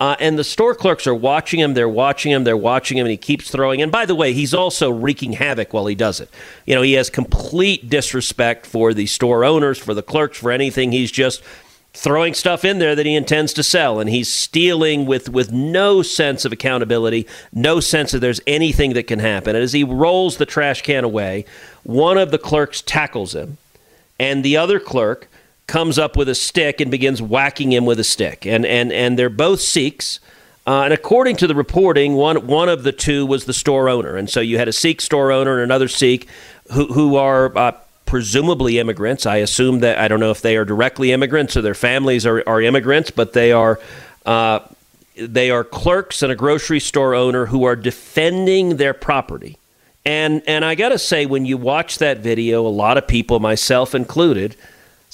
Uh, 0.03 0.17
and 0.19 0.37
the 0.37 0.43
store 0.43 0.75
clerks 0.75 1.07
are 1.07 1.15
watching 1.15 1.61
him. 1.61 1.75
They're 1.75 1.89
watching 1.89 2.33
him. 2.33 2.43
They're 2.43 2.57
watching 2.57 2.99
him, 2.99 3.07
and 3.07 3.13
he 3.13 3.17
keeps 3.17 3.53
throwing. 3.53 3.81
And 3.81 3.93
by 3.93 4.05
the 4.05 4.17
way, 4.17 4.33
he's 4.33 4.53
also 4.53 4.91
wreaking 4.91 5.35
havoc 5.35 5.73
while 5.73 5.87
he 5.87 5.95
does 5.95 6.19
it. 6.19 6.29
You 6.67 6.75
know, 6.75 6.83
he 6.83 6.95
has 6.95 7.09
complete 7.09 7.89
disrespect 7.89 8.67
for 8.67 8.93
the 8.95 9.07
store 9.07 9.45
owners, 9.45 9.79
for 9.79 9.95
the 9.95 10.03
clerks, 10.03 10.39
for 10.39 10.51
anything. 10.51 10.91
He's 10.91 11.13
just 11.13 11.41
throwing 11.95 12.35
stuff 12.35 12.65
in 12.65 12.81
there 12.81 12.97
that 12.97 13.07
he 13.07 13.15
intends 13.15 13.53
to 13.53 13.63
sell, 13.63 14.01
and 14.01 14.11
he's 14.11 14.33
stealing 14.33 15.07
with 15.07 15.29
with 15.29 15.53
no 15.53 16.03
sense 16.03 16.45
of 16.45 16.51
accountability, 16.51 17.25
no 17.53 17.79
sense 17.79 18.11
that 18.11 18.19
there's 18.19 18.41
anything 18.45 18.95
that 18.95 19.07
can 19.07 19.21
happen. 19.21 19.55
And 19.55 19.63
as 19.63 19.73
he 19.73 19.85
rolls 19.85 20.37
the 20.37 20.47
trash 20.47 20.83
can 20.83 21.05
away, 21.05 21.45
one 21.85 22.19
of 22.19 22.33
the 22.33 22.39
clerks 22.39 22.83
tackles 22.83 23.37
him, 23.37 23.57
and 24.19 24.45
the 24.45 24.57
other 24.57 24.81
clerk 24.81 25.29
comes 25.67 25.99
up 25.99 26.17
with 26.17 26.29
a 26.29 26.35
stick 26.35 26.81
and 26.81 26.91
begins 26.91 27.23
whacking 27.23 27.73
him 27.73 27.87
with 27.87 27.99
a 28.01 28.05
stick. 28.05 28.47
And 28.47 28.67
and 28.67 28.93
and 28.93 29.19
they're 29.19 29.31
both 29.31 29.61
Sikhs. 29.61 30.21
Uh, 30.65 30.83
and 30.83 30.93
according 30.93 31.37
to 31.37 31.47
the 31.47 31.55
reporting, 31.55 32.15
one 32.15 32.47
one 32.47 32.69
of 32.69 32.83
the 32.85 32.93
two 32.93 33.27
was 33.27 33.47
the 33.47 33.53
store 33.53 33.89
owner, 33.89 34.17
and 34.17 34.31
so 34.31 34.41
you 34.41 34.59
had 34.59 34.69
a 34.69 34.73
Sikh 34.73 35.01
store 35.01 35.33
owner 35.33 35.55
and 35.55 35.63
another 35.63 35.89
Sikh 35.89 36.29
who 36.73 36.87
who 36.87 37.17
are 37.17 37.57
uh, 37.57 37.73
presumably 38.07 38.79
immigrants. 38.79 39.27
I 39.27 39.37
assume 39.39 39.81
that 39.81 39.99
I 39.99 40.07
don't 40.07 40.21
know 40.21 40.31
if 40.31 40.41
they 40.41 40.57
are 40.57 40.65
directly 40.65 41.13
immigrants 41.13 41.57
or 41.57 41.63
their 41.63 41.75
families 41.75 42.27
are, 42.27 42.45
are 42.47 42.61
immigrants, 42.61 43.11
but 43.11 43.33
they 43.33 43.53
are 43.53 43.81
uh, 44.27 44.61
they 45.17 45.51
are 45.51 45.65
clerks 45.65 46.23
and 46.23 46.31
a 46.31 46.37
grocery 46.37 46.81
store 46.81 47.15
owner 47.15 47.47
who 47.47 47.65
are 47.65 47.75
defending 47.75 48.77
their 48.77 48.95
property. 48.95 49.59
And 50.05 50.43
and 50.47 50.65
I 50.65 50.75
got 50.75 50.91
to 50.91 50.99
say, 50.99 51.27
when 51.27 51.47
you 51.47 51.57
watch 51.57 51.99
that 51.99 52.19
video, 52.19 52.67
a 52.67 52.69
lot 52.69 52.99
of 52.99 53.07
people, 53.07 53.41
myself 53.41 53.95
included, 53.95 54.57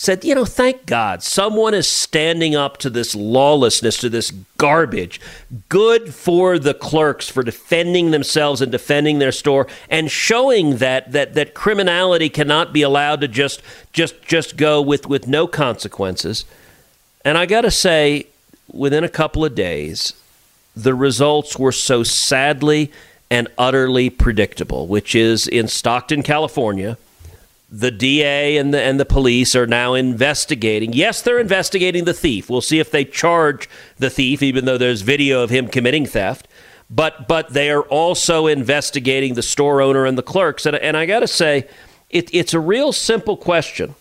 said, 0.01 0.25
you 0.25 0.33
know, 0.33 0.45
thank 0.45 0.87
God 0.87 1.25
someone 1.25 1.75
is 1.75 1.91
standing 1.91 2.55
up 2.55 2.77
to 2.79 2.89
this 2.89 3.17
lawlessness, 3.17 3.97
to 3.97 4.09
this 4.09 4.31
garbage. 4.57 5.21
Good 5.69 6.15
for 6.15 6.57
the 6.57 6.73
clerks 6.73 7.29
for 7.29 7.43
defending 7.43 8.13
themselves 8.13 8.63
and 8.63 8.71
defending 8.71 9.19
their 9.19 9.33
store 9.33 9.67
and 9.91 10.09
showing 10.09 10.77
that 10.77 11.11
that 11.11 11.35
that 11.35 11.53
criminality 11.53 12.29
cannot 12.29 12.73
be 12.73 12.83
allowed 12.83 13.21
to 13.23 13.29
just 13.29 13.61
just 13.93 14.23
just 14.23 14.57
go 14.57 14.81
with 14.81 15.09
with 15.09 15.27
no 15.27 15.49
consequences. 15.49 16.45
And 17.25 17.37
I 17.37 17.47
got 17.47 17.63
to 17.63 17.71
say, 17.73 18.29
within 18.73 19.03
a 19.03 19.09
couple 19.09 19.45
of 19.45 19.57
days, 19.57 20.13
the 20.77 20.95
results 20.95 21.59
were 21.59 21.73
so 21.73 22.05
sadly 22.05 22.93
and 23.33 23.49
utterly 23.59 24.11
predictable, 24.11 24.87
which 24.87 25.17
is 25.17 25.49
in 25.49 25.67
Stockton, 25.67 26.23
California 26.23 26.97
the 27.71 27.91
DA 27.91 28.57
and 28.57 28.73
the 28.73 28.81
and 28.81 28.99
the 28.99 29.05
police 29.05 29.55
are 29.55 29.67
now 29.67 29.95
investigating. 29.95 30.93
Yes, 30.93 31.21
they're 31.21 31.39
investigating 31.39 32.05
the 32.05 32.15
thief. 32.15 32.49
We'll 32.49 32.61
see 32.61 32.79
if 32.79 32.91
they 32.91 33.05
charge 33.05 33.69
the 33.99 34.11
thief, 34.11 34.43
even 34.43 34.65
though 34.65 34.79
there's 34.79 35.03
video 35.03 35.43
of 35.43 35.51
him 35.51 35.69
committing 35.69 36.07
theft. 36.07 36.49
But 36.89 37.29
but 37.29 37.53
they 37.53 37.71
are 37.71 37.83
also 37.83 38.47
investigating 38.47 39.35
the 39.35 39.43
store 39.43 39.83
owner 39.83 40.07
and 40.07 40.17
the 40.17 40.23
clerks. 40.23 40.65
And, 40.65 40.77
and 40.77 40.97
I 40.97 41.05
got 41.05 41.21
to 41.21 41.29
say, 41.29 41.69
it, 42.09 42.33
it's 42.33 42.55
a 42.55 42.61
real 42.61 42.93
simple 42.93 43.37
question 43.37 43.95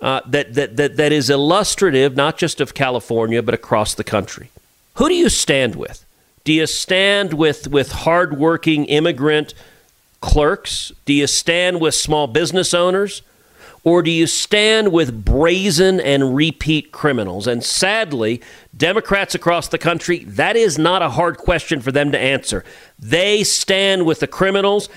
uh, 0.00 0.20
that, 0.26 0.52
that 0.54 0.76
that 0.76 0.96
that 0.96 1.12
is 1.12 1.30
illustrative 1.30 2.16
not 2.16 2.36
just 2.36 2.60
of 2.60 2.74
California 2.74 3.42
but 3.42 3.54
across 3.54 3.94
the 3.94 4.04
country. 4.04 4.50
Who 4.96 5.08
do 5.08 5.14
you 5.14 5.30
stand 5.30 5.74
with? 5.76 6.04
Do 6.44 6.52
you 6.52 6.66
stand 6.66 7.32
with 7.32 7.68
with 7.68 7.92
hardworking 7.92 8.84
immigrant? 8.84 9.54
Clerks? 10.20 10.92
Do 11.04 11.12
you 11.12 11.26
stand 11.26 11.80
with 11.80 11.94
small 11.94 12.26
business 12.26 12.74
owners? 12.74 13.22
Or 13.82 14.02
do 14.02 14.10
you 14.10 14.26
stand 14.26 14.92
with 14.92 15.24
brazen 15.24 16.00
and 16.00 16.36
repeat 16.36 16.92
criminals? 16.92 17.46
And 17.46 17.64
sadly, 17.64 18.42
Democrats 18.76 19.34
across 19.34 19.68
the 19.68 19.78
country, 19.78 20.24
that 20.24 20.54
is 20.54 20.76
not 20.76 21.00
a 21.00 21.10
hard 21.10 21.38
question 21.38 21.80
for 21.80 21.90
them 21.90 22.12
to 22.12 22.18
answer. 22.18 22.62
They 22.98 23.42
stand 23.42 24.04
with 24.04 24.20
the 24.20 24.26
criminals. 24.26 24.90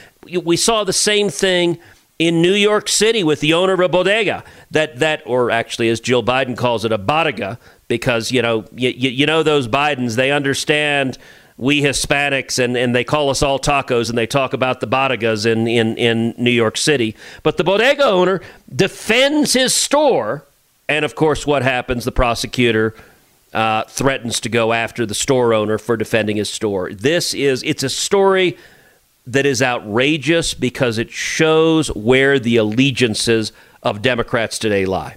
We 0.43 0.57
saw 0.57 0.83
the 0.83 0.91
same 0.91 1.29
thing 1.29 1.79
in 2.19 2.41
New 2.41 2.53
York 2.53 2.89
City 2.89 3.23
with 3.23 3.39
the 3.39 3.53
owner 3.53 3.73
of 3.73 3.79
a 3.79 3.89
bodega 3.89 4.43
that 4.71 4.99
that 4.99 5.23
or 5.25 5.49
actually 5.49 5.89
as 5.89 5.99
Jill 5.99 6.23
Biden 6.23 6.55
calls 6.55 6.85
it 6.85 6.91
a 6.91 6.97
bodega 6.97 7.57
because 7.87 8.31
you 8.31 8.41
know 8.41 8.65
you, 8.73 8.89
you 8.89 9.25
know 9.25 9.43
those 9.43 9.67
Bidens 9.67 10.15
they 10.15 10.31
understand 10.31 11.17
we 11.63 11.81
Hispanics, 11.81 12.63
and, 12.63 12.75
and 12.75 12.93
they 12.93 13.05
call 13.05 13.29
us 13.29 13.41
all 13.41 13.57
tacos, 13.57 14.09
and 14.09 14.17
they 14.17 14.27
talk 14.27 14.51
about 14.51 14.81
the 14.81 14.87
bodegas 14.87 15.45
in, 15.45 15.65
in, 15.65 15.97
in 15.97 16.35
New 16.37 16.51
York 16.51 16.75
City. 16.75 17.15
But 17.41 17.55
the 17.55 17.63
bodega 17.63 18.03
owner 18.03 18.41
defends 18.75 19.53
his 19.53 19.73
store, 19.73 20.45
and 20.89 21.05
of 21.05 21.15
course, 21.15 21.47
what 21.47 21.63
happens? 21.63 22.03
The 22.03 22.11
prosecutor 22.11 22.93
uh, 23.53 23.83
threatens 23.83 24.41
to 24.41 24.49
go 24.49 24.73
after 24.73 25.05
the 25.05 25.15
store 25.15 25.53
owner 25.53 25.77
for 25.77 25.95
defending 25.95 26.35
his 26.35 26.49
store. 26.49 26.91
This 26.91 27.33
is 27.33 27.63
it's 27.63 27.83
a 27.83 27.89
story 27.89 28.57
that 29.25 29.45
is 29.45 29.61
outrageous 29.61 30.53
because 30.53 30.97
it 30.97 31.11
shows 31.11 31.87
where 31.95 32.39
the 32.39 32.57
allegiances 32.57 33.53
of 33.81 34.01
Democrats 34.01 34.59
today 34.59 34.85
lie. 34.85 35.15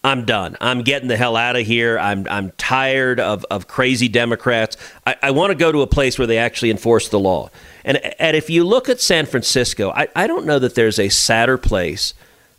I'm 0.05 0.23
done. 0.23 0.55
I'm 0.61 0.81
getting 0.81 1.09
the 1.09 1.17
hell 1.17 1.35
out 1.35 1.57
of 1.57 1.65
here. 1.65 1.99
I'm 1.99 2.25
I'm 2.29 2.51
tired 2.51 3.19
of, 3.19 3.45
of 3.51 3.67
crazy 3.67 4.07
Democrats. 4.07 4.77
I, 5.05 5.17
I 5.21 5.31
want 5.31 5.51
to 5.51 5.55
go 5.55 5.69
to 5.69 5.81
a 5.81 5.87
place 5.87 6.17
where 6.17 6.27
they 6.27 6.37
actually 6.37 6.71
enforce 6.71 7.09
the 7.09 7.19
law. 7.19 7.49
And 7.83 7.97
and 7.97 8.37
if 8.37 8.49
you 8.49 8.63
look 8.63 8.87
at 8.87 9.01
San 9.01 9.25
Francisco, 9.25 9.91
I, 9.91 10.07
I 10.15 10.27
don't 10.27 10.45
know 10.45 10.59
that 10.59 10.75
there's 10.75 10.97
a 10.97 11.09
sadder 11.09 11.57
place 11.57 12.13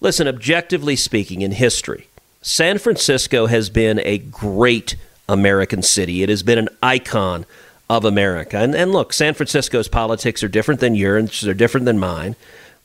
Listen, 0.04 0.28
objectively 0.28 0.96
speaking, 0.96 1.40
in 1.40 1.52
history, 1.52 2.08
San 2.42 2.76
Francisco 2.76 3.46
has 3.46 3.70
been 3.70 3.98
a 4.00 4.18
great 4.18 4.96
American 5.30 5.80
city. 5.80 6.22
It 6.22 6.28
has 6.28 6.42
been 6.42 6.58
an 6.58 6.68
icon 6.82 7.46
of 7.88 8.04
America. 8.04 8.58
And, 8.58 8.74
and 8.74 8.92
look, 8.92 9.14
San 9.14 9.32
Francisco's 9.32 9.88
politics 9.88 10.42
are 10.42 10.48
different 10.48 10.80
than 10.80 10.94
yours, 10.94 11.40
they're 11.40 11.54
different 11.54 11.86
than 11.86 11.98
mine. 11.98 12.36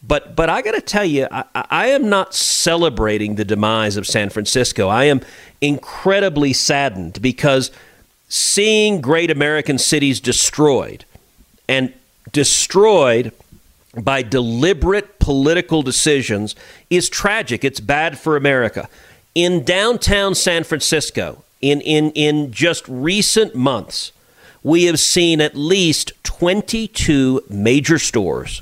But 0.01 0.33
but 0.37 0.49
I 0.49 0.61
got 0.61 0.75
to 0.75 0.81
tell 0.81 1.03
you, 1.03 1.27
I, 1.29 1.43
I, 1.53 1.87
am 1.87 2.07
not 2.07 2.33
celebrating 2.33 3.35
the 3.35 3.43
demise 3.43 3.97
of 3.97 4.07
San 4.07 4.29
Francisco. 4.29 4.87
I 4.87 5.03
am 5.03 5.19
incredibly 5.59 6.53
saddened 6.53 7.21
because 7.21 7.69
seeing 8.29 9.01
great 9.01 9.29
American 9.29 9.77
cities 9.77 10.21
destroyed 10.21 11.03
and 11.67 11.93
destroyed 12.31 13.33
by 13.95 14.21
deliberate 14.21 15.19
political 15.19 15.81
decisions 15.81 16.55
is 16.89 17.09
tragic. 17.09 17.63
It's 17.63 17.79
bad 17.79 18.19
for 18.19 18.37
America. 18.37 18.89
In 19.35 19.63
downtown 19.63 20.35
San 20.35 20.63
Francisco, 20.63 21.43
in, 21.61 21.81
in, 21.81 22.11
in 22.11 22.51
just 22.51 22.87
recent 22.87 23.55
months, 23.55 24.11
we 24.63 24.85
have 24.85 24.99
seen 24.99 25.41
at 25.41 25.55
least 25.55 26.11
22 26.23 27.43
major 27.49 27.97
stores 27.97 28.61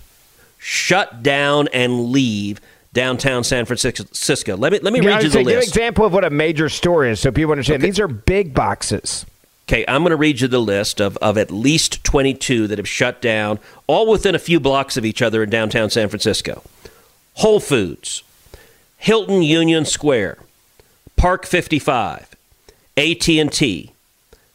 shut 0.58 1.24
down 1.24 1.68
and 1.74 2.06
leave 2.06 2.60
downtown 2.94 3.44
San 3.44 3.66
Francisco. 3.66 4.58
Let 4.58 4.72
me 4.72 4.80
let 4.80 4.92
me 4.92 5.00
read 5.02 5.24
you 5.24 5.30
the 5.30 5.40
list. 5.40 5.48
Give 5.48 5.58
an 5.58 5.64
example 5.64 6.06
of 6.06 6.14
what 6.14 6.24
a 6.24 6.30
major 6.30 6.68
store 6.68 7.06
is, 7.06 7.20
so 7.20 7.32
people 7.32 7.52
understand. 7.52 7.82
Okay. 7.82 7.90
These 7.90 8.00
are 8.00 8.08
big 8.08 8.54
boxes. 8.54 9.26
Okay, 9.70 9.84
I'm 9.86 10.02
going 10.02 10.12
to 10.12 10.16
read 10.16 10.40
you 10.40 10.48
the 10.48 10.62
list 10.62 11.02
of, 11.02 11.18
of 11.18 11.38
at 11.38 11.52
least 11.52 12.02
22 12.06 12.68
that 12.68 12.78
have 12.78 12.88
shut 12.88 13.22
down, 13.22 13.60
all 13.86 14.10
within 14.10 14.34
a 14.34 14.40
few 14.40 14.62
blocks 14.62 14.96
of 14.96 15.04
each 15.04 15.22
other 15.22 15.44
in 15.44 15.50
downtown 15.50 15.90
San 15.90 16.08
Francisco. 16.08 16.64
Whole 17.34 17.60
Foods, 17.60 18.24
Hilton 18.98 19.42
Union 19.42 19.84
Square, 19.84 20.38
Park 21.18 21.46
55, 21.46 22.34
AT&T, 22.96 23.92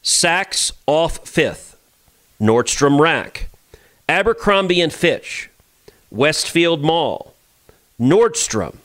Saks 0.02 0.72
off 0.86 1.22
5th, 1.24 1.76
Nordstrom 2.40 2.98
Rack, 2.98 3.50
Abercrombie 4.08 4.80
and 4.80 4.94
Fitch, 4.94 5.50
Westfield 6.10 6.82
Mall, 6.82 7.34
Nordstrom, 8.00 8.76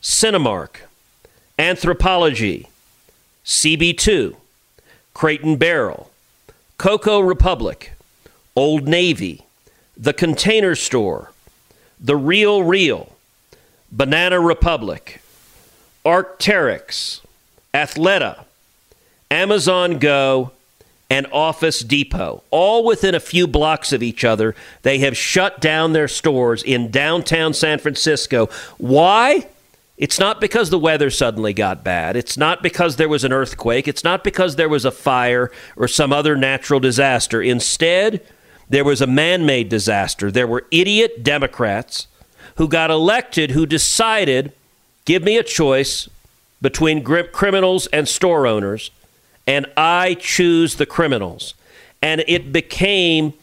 Cinemark, 0.00 0.82
Anthropologie, 1.58 2.68
CB2, 3.44 4.36
Crate 5.14 5.42
and 5.42 5.58
Barrel, 5.58 6.10
Coco 6.76 7.20
Republic, 7.20 7.92
Old 8.56 8.86
Navy, 8.86 9.46
The 9.96 10.12
Container 10.12 10.74
Store, 10.74 11.30
The 12.00 12.16
Real 12.16 12.62
Real, 12.62 13.12
Banana 13.90 14.40
Republic, 14.40 15.22
Arc'teryx, 16.04 17.20
Athleta, 17.72 18.44
Amazon 19.30 19.98
Go, 19.98 20.50
and 21.08 21.26
Office 21.32 21.80
Depot, 21.80 22.42
all 22.50 22.84
within 22.84 23.14
a 23.14 23.20
few 23.20 23.46
blocks 23.46 23.92
of 23.92 24.02
each 24.02 24.24
other. 24.24 24.54
They 24.82 24.98
have 24.98 25.16
shut 25.16 25.60
down 25.60 25.92
their 25.92 26.08
stores 26.08 26.62
in 26.62 26.90
downtown 26.90 27.54
San 27.54 27.78
Francisco. 27.78 28.48
Why? 28.78 29.46
It's 29.96 30.18
not 30.18 30.40
because 30.40 30.70
the 30.70 30.78
weather 30.78 31.08
suddenly 31.08 31.52
got 31.52 31.84
bad. 31.84 32.16
It's 32.16 32.36
not 32.36 32.62
because 32.62 32.96
there 32.96 33.08
was 33.08 33.22
an 33.22 33.32
earthquake. 33.32 33.86
It's 33.86 34.02
not 34.02 34.24
because 34.24 34.56
there 34.56 34.68
was 34.68 34.84
a 34.84 34.90
fire 34.90 35.52
or 35.76 35.86
some 35.86 36.12
other 36.12 36.36
natural 36.36 36.80
disaster. 36.80 37.40
Instead, 37.40 38.20
there 38.68 38.84
was 38.84 39.00
a 39.00 39.06
man 39.06 39.46
made 39.46 39.68
disaster. 39.68 40.30
There 40.32 40.48
were 40.48 40.66
idiot 40.72 41.22
Democrats 41.22 42.08
who 42.56 42.66
got 42.66 42.90
elected 42.90 43.52
who 43.52 43.66
decided 43.66 44.52
give 45.04 45.22
me 45.22 45.36
a 45.36 45.42
choice 45.44 46.08
between 46.60 47.04
criminals 47.04 47.86
and 47.88 48.08
store 48.08 48.46
owners, 48.46 48.90
and 49.46 49.66
I 49.76 50.14
choose 50.14 50.76
the 50.76 50.86
criminals. 50.86 51.54
And 52.00 52.24
it 52.26 52.52
became 52.52 53.34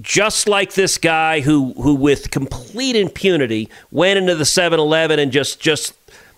just 0.00 0.48
like 0.48 0.74
this 0.74 0.98
guy 0.98 1.40
who 1.40 1.72
who 1.74 1.94
with 1.94 2.30
complete 2.30 2.96
impunity 2.96 3.68
went 3.90 4.18
into 4.18 4.34
the 4.34 4.44
7-Eleven 4.44 5.18
and 5.18 5.32
just 5.32 5.60
just 5.60 5.94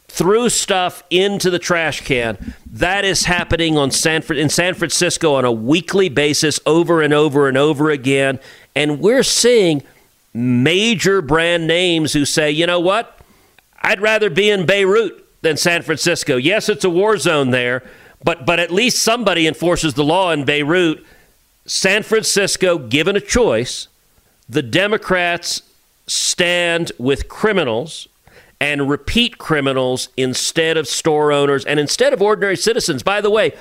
threw 0.07 0.49
stuff 0.49 1.03
into 1.11 1.51
the 1.51 1.59
trash 1.59 2.01
can. 2.01 2.55
That 2.73 3.05
is 3.05 3.25
happening 3.25 3.77
on 3.77 3.91
San 3.91 4.23
in 4.31 4.49
San 4.49 4.75
Francisco 4.75 5.35
on 5.35 5.45
a 5.45 5.53
weekly 5.53 6.09
basis 6.09 6.61
over 6.67 7.03
and 7.03 7.13
over 7.13 7.49
and 7.49 7.59
over 7.59 7.91
again 7.91 8.39
and 8.75 9.01
we're 9.01 9.25
seeing 9.25 9.83
major 10.33 11.21
brand 11.21 11.67
names 11.67 12.13
who 12.13 12.25
say, 12.25 12.51
"You 12.51 12.67
know 12.67 12.79
what? 12.79 13.19
I'd 13.83 14.01
rather 14.01 14.31
be 14.31 14.51
in 14.51 14.67
Beirut 14.67 15.25
than 15.43 15.57
San 15.57 15.83
Francisco. 15.83 16.37
Yes, 16.37 16.69
it's 16.69 16.85
a 16.85 16.91
war 16.91 17.17
zone 17.17 17.51
there, 17.51 17.83
but 18.23 18.47
but 18.47 18.61
at 18.61 18.71
least 18.71 19.03
somebody 19.03 19.47
enforces 19.49 19.95
the 19.95 20.05
law 20.05 20.31
in 20.31 20.45
Beirut." 20.45 21.05
San 21.69 22.03
Francisco, 22.03 22.79
given 22.79 23.15
a 23.15 23.21
choice, 23.21 23.89
the 24.49 24.63
Democrats 24.63 25.63
stand 26.07 26.91
with 26.99 27.29
criminals 27.29 28.09
and 28.59 28.89
repeat 28.89 29.37
criminals 29.39 30.09
instead 30.17 30.77
of 30.79 30.89
store 30.89 31.31
owners 31.31 31.65
and 31.67 31.79
instead 31.79 32.13
of 32.13 32.23
ordinary 32.23 32.57
citizens. 32.57 33.03
By 33.03 33.21
the 33.21 33.31
way, 33.31 33.53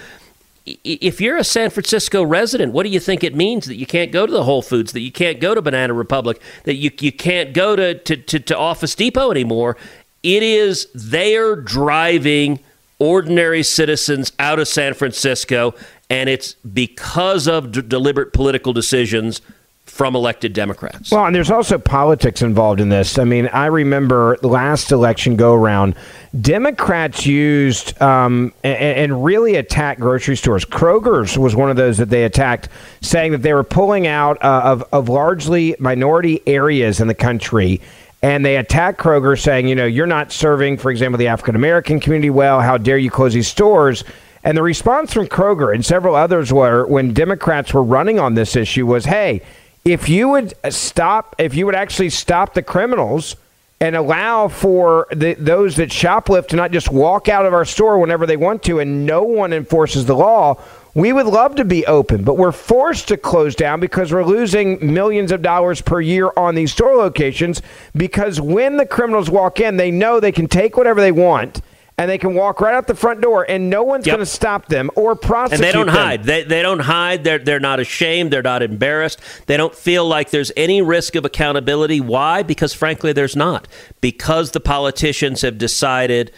if 0.84 1.20
you're 1.20 1.38
a 1.38 1.44
San 1.44 1.70
Francisco 1.70 2.24
resident, 2.24 2.72
what 2.72 2.84
do 2.84 2.90
you 2.90 3.00
think 3.00 3.24
it 3.24 3.36
means 3.36 3.66
that 3.66 3.76
you 3.76 3.86
can't 3.86 4.12
go 4.12 4.26
to 4.26 4.32
the 4.32 4.44
Whole 4.44 4.62
Foods, 4.62 4.94
that 4.94 5.02
you 5.02 5.12
can't 5.12 5.42
go 5.42 5.54
to 5.54 5.62
Banana 5.62 5.94
Republic, 5.94 6.42
that 6.64 6.76
you, 6.76 6.92
you 7.00 7.12
can't 7.12 7.54
go 7.54 7.76
to, 7.76 7.94
to, 7.94 8.18
to, 8.18 8.40
to 8.40 8.58
Office 8.58 8.96
Depot 8.96 9.32
anymore? 9.32 9.78
It 10.24 10.44
is 10.44 10.88
they're 10.96 11.56
driving 11.58 12.60
ordinary 13.00 13.64
citizens 13.64 14.32
out 14.40 14.60
of 14.60 14.68
San 14.68 14.94
Francisco 14.94 15.76
and 16.10 16.30
it's 16.30 16.54
because 16.56 17.48
of 17.48 17.72
d- 17.72 17.82
deliberate 17.82 18.34
political 18.34 18.74
decisions 18.74 19.42
from 19.88 20.16
elected 20.16 20.54
Democrats. 20.54 21.12
Well, 21.12 21.26
and 21.26 21.34
there's 21.34 21.50
also 21.50 21.78
politics 21.78 22.42
involved 22.42 22.82
in 22.82 22.90
this. 22.90 23.18
I 23.18 23.24
mean, 23.24 23.48
I 23.48 23.68
remember 23.68 24.38
last 24.44 24.92
election 24.92 25.38
go 25.38 25.54
around, 25.54 25.96
Democrats 26.40 27.26
used 27.26 28.00
um, 28.02 28.54
and, 28.64 28.78
and, 28.78 29.24
really 29.24 29.56
attacked 29.56 30.00
grocery 30.00 30.36
stores. 30.36 30.66
Kroger's 30.66 31.38
was 31.38 31.56
one 31.56 31.70
of 31.70 31.78
those 31.78 31.98
that 31.98 32.10
they 32.10 32.26
attacked, 32.26 32.70
saying 33.02 33.32
that 33.32 33.42
they 33.42 33.54
were 33.54 33.64
pulling 33.64 34.08
out 34.08 34.44
uh, 34.44 34.62
of, 34.66 34.84
of 34.92 35.10
largely 35.10 35.76
minority 35.80 36.42
areas 36.46 37.00
in 37.00 37.08
the 37.08 37.16
country. 37.16 37.82
And 38.22 38.44
they 38.44 38.58
attacked 38.58 39.00
Kroger, 39.00 39.40
saying, 39.40 39.68
you 39.68 39.76
know, 39.76 39.86
you're 39.86 40.08
not 40.08 40.32
serving, 40.32 40.78
for 40.78 40.92
example, 40.92 41.18
the 41.18 41.28
African 41.28 41.56
American 41.56 42.00
community 42.00 42.30
well. 42.30 42.62
How 42.62 42.78
dare 42.78 42.98
you 42.98 43.12
close 43.12 43.34
these 43.34 43.48
stores? 43.48 44.04
And 44.48 44.58
the 44.58 44.64
response 44.64 45.12
from 45.12 45.28
Kroger 45.28 45.76
and 45.76 45.86
several 45.86 46.16
others 46.16 46.54
were, 46.54 46.88
when 46.88 47.12
Democrats 47.12 47.74
were 47.74 47.84
running 47.84 48.18
on 48.18 48.36
this 48.36 48.56
issue, 48.56 48.86
was, 48.86 49.04
hey, 49.04 49.42
if 49.84 50.08
you 50.08 50.30
would 50.30 50.54
stop, 50.70 51.36
if 51.38 51.54
you 51.54 51.66
would 51.66 51.76
actually 51.76 52.12
stop 52.12 52.54
the 52.54 52.64
criminals 52.64 53.36
and 53.82 53.94
allow 53.94 54.48
for 54.48 55.08
the, 55.12 55.34
those 55.34 55.76
that 55.76 55.90
shoplift 55.90 56.48
to 56.48 56.56
not 56.56 56.72
just 56.72 56.90
walk 56.90 57.28
out 57.28 57.46
of 57.46 57.54
our 57.54 57.66
store 57.66 58.00
whenever 58.00 58.26
they 58.26 58.38
want 58.38 58.64
to 58.64 58.80
and 58.80 59.06
no 59.06 59.22
one 59.22 59.52
enforces 59.52 60.06
the 60.06 60.16
law, 60.16 60.56
we 60.96 61.12
would 61.12 61.26
love 61.26 61.56
to 61.56 61.66
be 61.66 61.86
open, 61.86 62.24
but 62.24 62.38
we're 62.38 62.54
forced 62.54 63.10
to 63.10 63.18
close 63.18 63.54
down 63.54 63.82
because 63.82 64.14
we're 64.14 64.24
losing 64.24 64.94
millions 64.94 65.34
of 65.34 65.42
dollars 65.42 65.82
per 65.82 66.00
year 66.00 66.32
on 66.38 66.56
these 66.56 66.72
store 66.72 66.96
locations 66.96 67.62
because 67.98 68.40
when 68.40 68.78
the 68.78 68.86
criminals 68.86 69.30
walk 69.30 69.60
in, 69.60 69.76
they 69.76 69.92
know 69.92 70.22
they 70.22 70.32
can 70.32 70.48
take 70.48 70.78
whatever 70.78 71.02
they 71.02 71.12
want 71.12 71.62
and 72.00 72.10
they 72.10 72.20
can 72.20 72.36
walk 72.36 72.62
right 72.62 72.76
out 72.76 72.86
the 72.86 72.96
front 72.96 73.22
door, 73.22 73.46
and 73.50 73.70
no 73.72 73.82
one's 73.82 74.06
yep. 74.06 74.16
going 74.16 74.26
to 74.26 74.32
stop 74.32 74.68
them 74.68 74.92
or 74.96 75.16
prosecute. 75.16 75.60
Them. 75.60 75.66
And 75.66 75.68
they 75.68 75.72
don't 75.72 75.88
them. 75.88 75.96
hide. 75.96 76.24
They, 76.24 76.44
they 76.44 76.62
don't 76.62 76.80
hide. 76.80 77.24
They're 77.24 77.40
they're 77.40 77.60
not 77.60 77.80
ashamed. 77.80 78.32
They're 78.32 78.44
not 78.44 78.62
embarrassed. 78.62 79.20
They 79.48 79.58
don't 79.58 79.74
feel 79.74 80.06
like 80.08 80.30
there's 80.30 80.52
any 80.56 80.82
risk 80.82 81.16
of 81.16 81.26
accountability. 81.26 82.00
Why? 82.00 82.44
Because 82.44 82.74
frankly, 82.74 83.14
there's 83.14 83.36
not. 83.36 83.68
Because 84.00 84.52
the 84.52 84.60
politicians 84.60 85.42
have 85.42 85.58
decided 85.58 86.32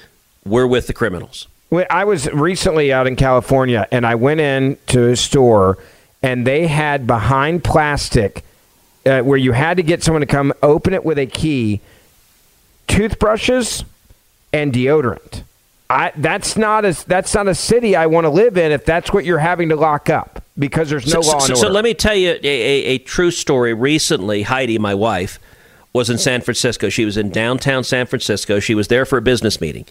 we're 0.46 0.68
with 0.68 0.88
the 0.88 0.94
criminals. 0.94 1.48
I 1.90 2.06
was 2.06 2.32
recently 2.32 2.92
out 2.92 3.06
in 3.06 3.16
California, 3.16 3.88
and 3.92 4.08
I 4.08 4.16
went 4.16 4.40
in 4.40 4.78
to 4.88 5.10
a 5.10 5.16
store, 5.16 5.78
and 6.24 6.48
they 6.48 6.68
had 6.68 7.06
behind 7.06 7.64
plastic. 7.64 8.46
Uh, 9.06 9.22
where 9.22 9.38
you 9.38 9.54
had 9.54 9.78
to 9.78 9.82
get 9.82 10.04
someone 10.04 10.20
to 10.20 10.28
come 10.28 10.54
open 10.62 10.94
it 10.94 11.06
with 11.06 11.18
a 11.18 11.26
key, 11.26 11.80
toothbrushes 12.88 13.86
and 14.52 14.74
deodorant. 14.74 15.44
I, 15.90 16.12
that's 16.18 16.56
not 16.56 16.86
a 16.86 16.94
that's 17.08 17.34
not 17.34 17.48
a 17.48 17.56
city 17.56 17.96
I 17.96 18.06
want 18.06 18.26
to 18.26 18.30
live 18.30 18.58
in 18.58 18.72
if 18.72 18.86
that's 18.86 19.12
what 19.12 19.26
you're 19.26 19.40
having 19.40 19.70
to 19.70 19.76
lock 19.76 20.10
up 20.10 20.44
because 20.58 20.90
there's 20.90 21.12
no 21.12 21.22
so, 21.22 21.32
law 21.32 21.34
and 21.38 21.44
so, 21.44 21.54
order. 21.54 21.62
So 21.62 21.70
let 21.70 21.84
me 21.84 21.96
tell 21.96 22.16
you 22.16 22.32
a, 22.32 22.40
a, 22.44 22.84
a, 22.86 22.98
true 23.00 23.32
story. 23.32 23.74
Recently, 23.74 24.44
Heidi, 24.44 24.78
my 24.78 24.94
wife, 24.94 25.40
was 25.92 26.10
in 26.10 26.20
San 26.20 26.42
Francisco. 26.42 26.90
She 26.90 27.06
was 27.06 27.18
in 27.18 27.32
downtown 27.32 27.84
San 27.84 28.06
Francisco. 28.06 28.60
She 28.60 28.76
was 28.76 28.88
there 28.90 29.06
for 29.06 29.18
a 29.18 29.22
business 29.22 29.60
meeting, 29.60 29.86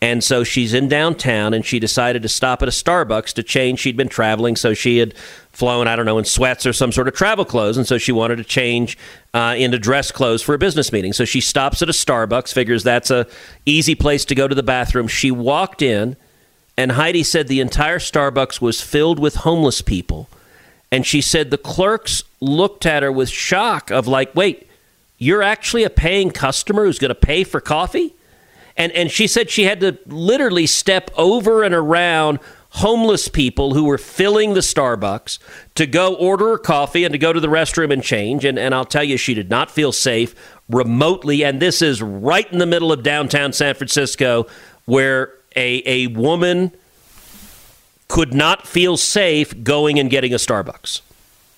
and 0.00 0.22
so 0.22 0.44
she's 0.44 0.74
in 0.74 0.88
downtown, 0.88 1.52
and 1.52 1.66
she 1.66 1.80
decided 1.80 2.22
to 2.22 2.28
stop 2.28 2.62
at 2.62 2.68
a 2.68 2.72
Starbucks 2.72 3.32
to 3.34 3.42
change. 3.42 3.80
She'd 3.80 3.96
been 3.96 4.08
traveling, 4.08 4.54
so 4.54 4.72
she 4.72 4.98
had 4.98 5.14
flown, 5.50 5.88
I 5.88 5.96
don't 5.96 6.06
know, 6.06 6.18
in 6.18 6.24
sweats 6.24 6.64
or 6.66 6.72
some 6.72 6.92
sort 6.92 7.08
of 7.08 7.14
travel 7.14 7.44
clothes. 7.44 7.76
And 7.76 7.86
so 7.86 7.98
she 7.98 8.12
wanted 8.12 8.36
to 8.36 8.44
change 8.44 8.96
uh, 9.34 9.56
into 9.58 9.76
dress 9.76 10.12
clothes 10.12 10.40
for 10.40 10.54
a 10.54 10.58
business 10.58 10.92
meeting. 10.92 11.12
So 11.12 11.24
she 11.24 11.40
stops 11.40 11.82
at 11.82 11.88
a 11.88 11.92
Starbucks, 11.92 12.52
figures 12.52 12.84
that's 12.84 13.10
a 13.10 13.26
easy 13.66 13.96
place 13.96 14.24
to 14.26 14.36
go 14.36 14.46
to 14.46 14.54
the 14.54 14.62
bathroom. 14.62 15.08
She 15.08 15.32
walked 15.32 15.82
in, 15.82 16.16
and 16.76 16.92
Heidi 16.92 17.24
said 17.24 17.48
the 17.48 17.60
entire 17.60 17.98
Starbucks 17.98 18.60
was 18.60 18.80
filled 18.80 19.18
with 19.18 19.36
homeless 19.36 19.82
people. 19.82 20.28
And 20.92 21.04
she 21.04 21.20
said 21.20 21.50
the 21.50 21.58
clerks 21.58 22.22
looked 22.40 22.86
at 22.86 23.02
her 23.02 23.10
with 23.10 23.28
shock 23.28 23.90
of 23.90 24.06
like, 24.06 24.32
wait, 24.36 24.68
you're 25.18 25.42
actually 25.42 25.82
a 25.82 25.90
paying 25.90 26.30
customer 26.30 26.84
who's 26.84 27.00
going 27.00 27.08
to 27.08 27.16
pay 27.16 27.42
for 27.42 27.60
coffee? 27.60 28.14
And, 28.78 28.92
and 28.92 29.10
she 29.10 29.26
said 29.26 29.50
she 29.50 29.64
had 29.64 29.80
to 29.80 29.98
literally 30.06 30.66
step 30.66 31.10
over 31.16 31.64
and 31.64 31.74
around 31.74 32.38
homeless 32.70 33.28
people 33.28 33.74
who 33.74 33.84
were 33.84 33.98
filling 33.98 34.54
the 34.54 34.60
Starbucks 34.60 35.38
to 35.74 35.86
go 35.86 36.14
order 36.14 36.52
a 36.52 36.58
coffee 36.58 37.04
and 37.04 37.12
to 37.12 37.18
go 37.18 37.32
to 37.32 37.40
the 37.40 37.48
restroom 37.48 37.92
and 37.92 38.02
change. 38.02 38.44
And, 38.44 38.58
and 38.58 38.74
I'll 38.74 38.84
tell 38.84 39.02
you, 39.02 39.16
she 39.16 39.34
did 39.34 39.50
not 39.50 39.70
feel 39.70 39.90
safe 39.90 40.34
remotely. 40.70 41.44
And 41.44 41.60
this 41.60 41.82
is 41.82 42.00
right 42.00 42.50
in 42.52 42.58
the 42.58 42.66
middle 42.66 42.92
of 42.92 43.02
downtown 43.02 43.52
San 43.52 43.74
Francisco 43.74 44.46
where 44.84 45.34
a, 45.56 45.82
a 45.84 46.06
woman 46.08 46.72
could 48.06 48.32
not 48.32 48.66
feel 48.66 48.96
safe 48.96 49.64
going 49.64 49.98
and 49.98 50.08
getting 50.08 50.32
a 50.32 50.36
Starbucks. 50.36 51.00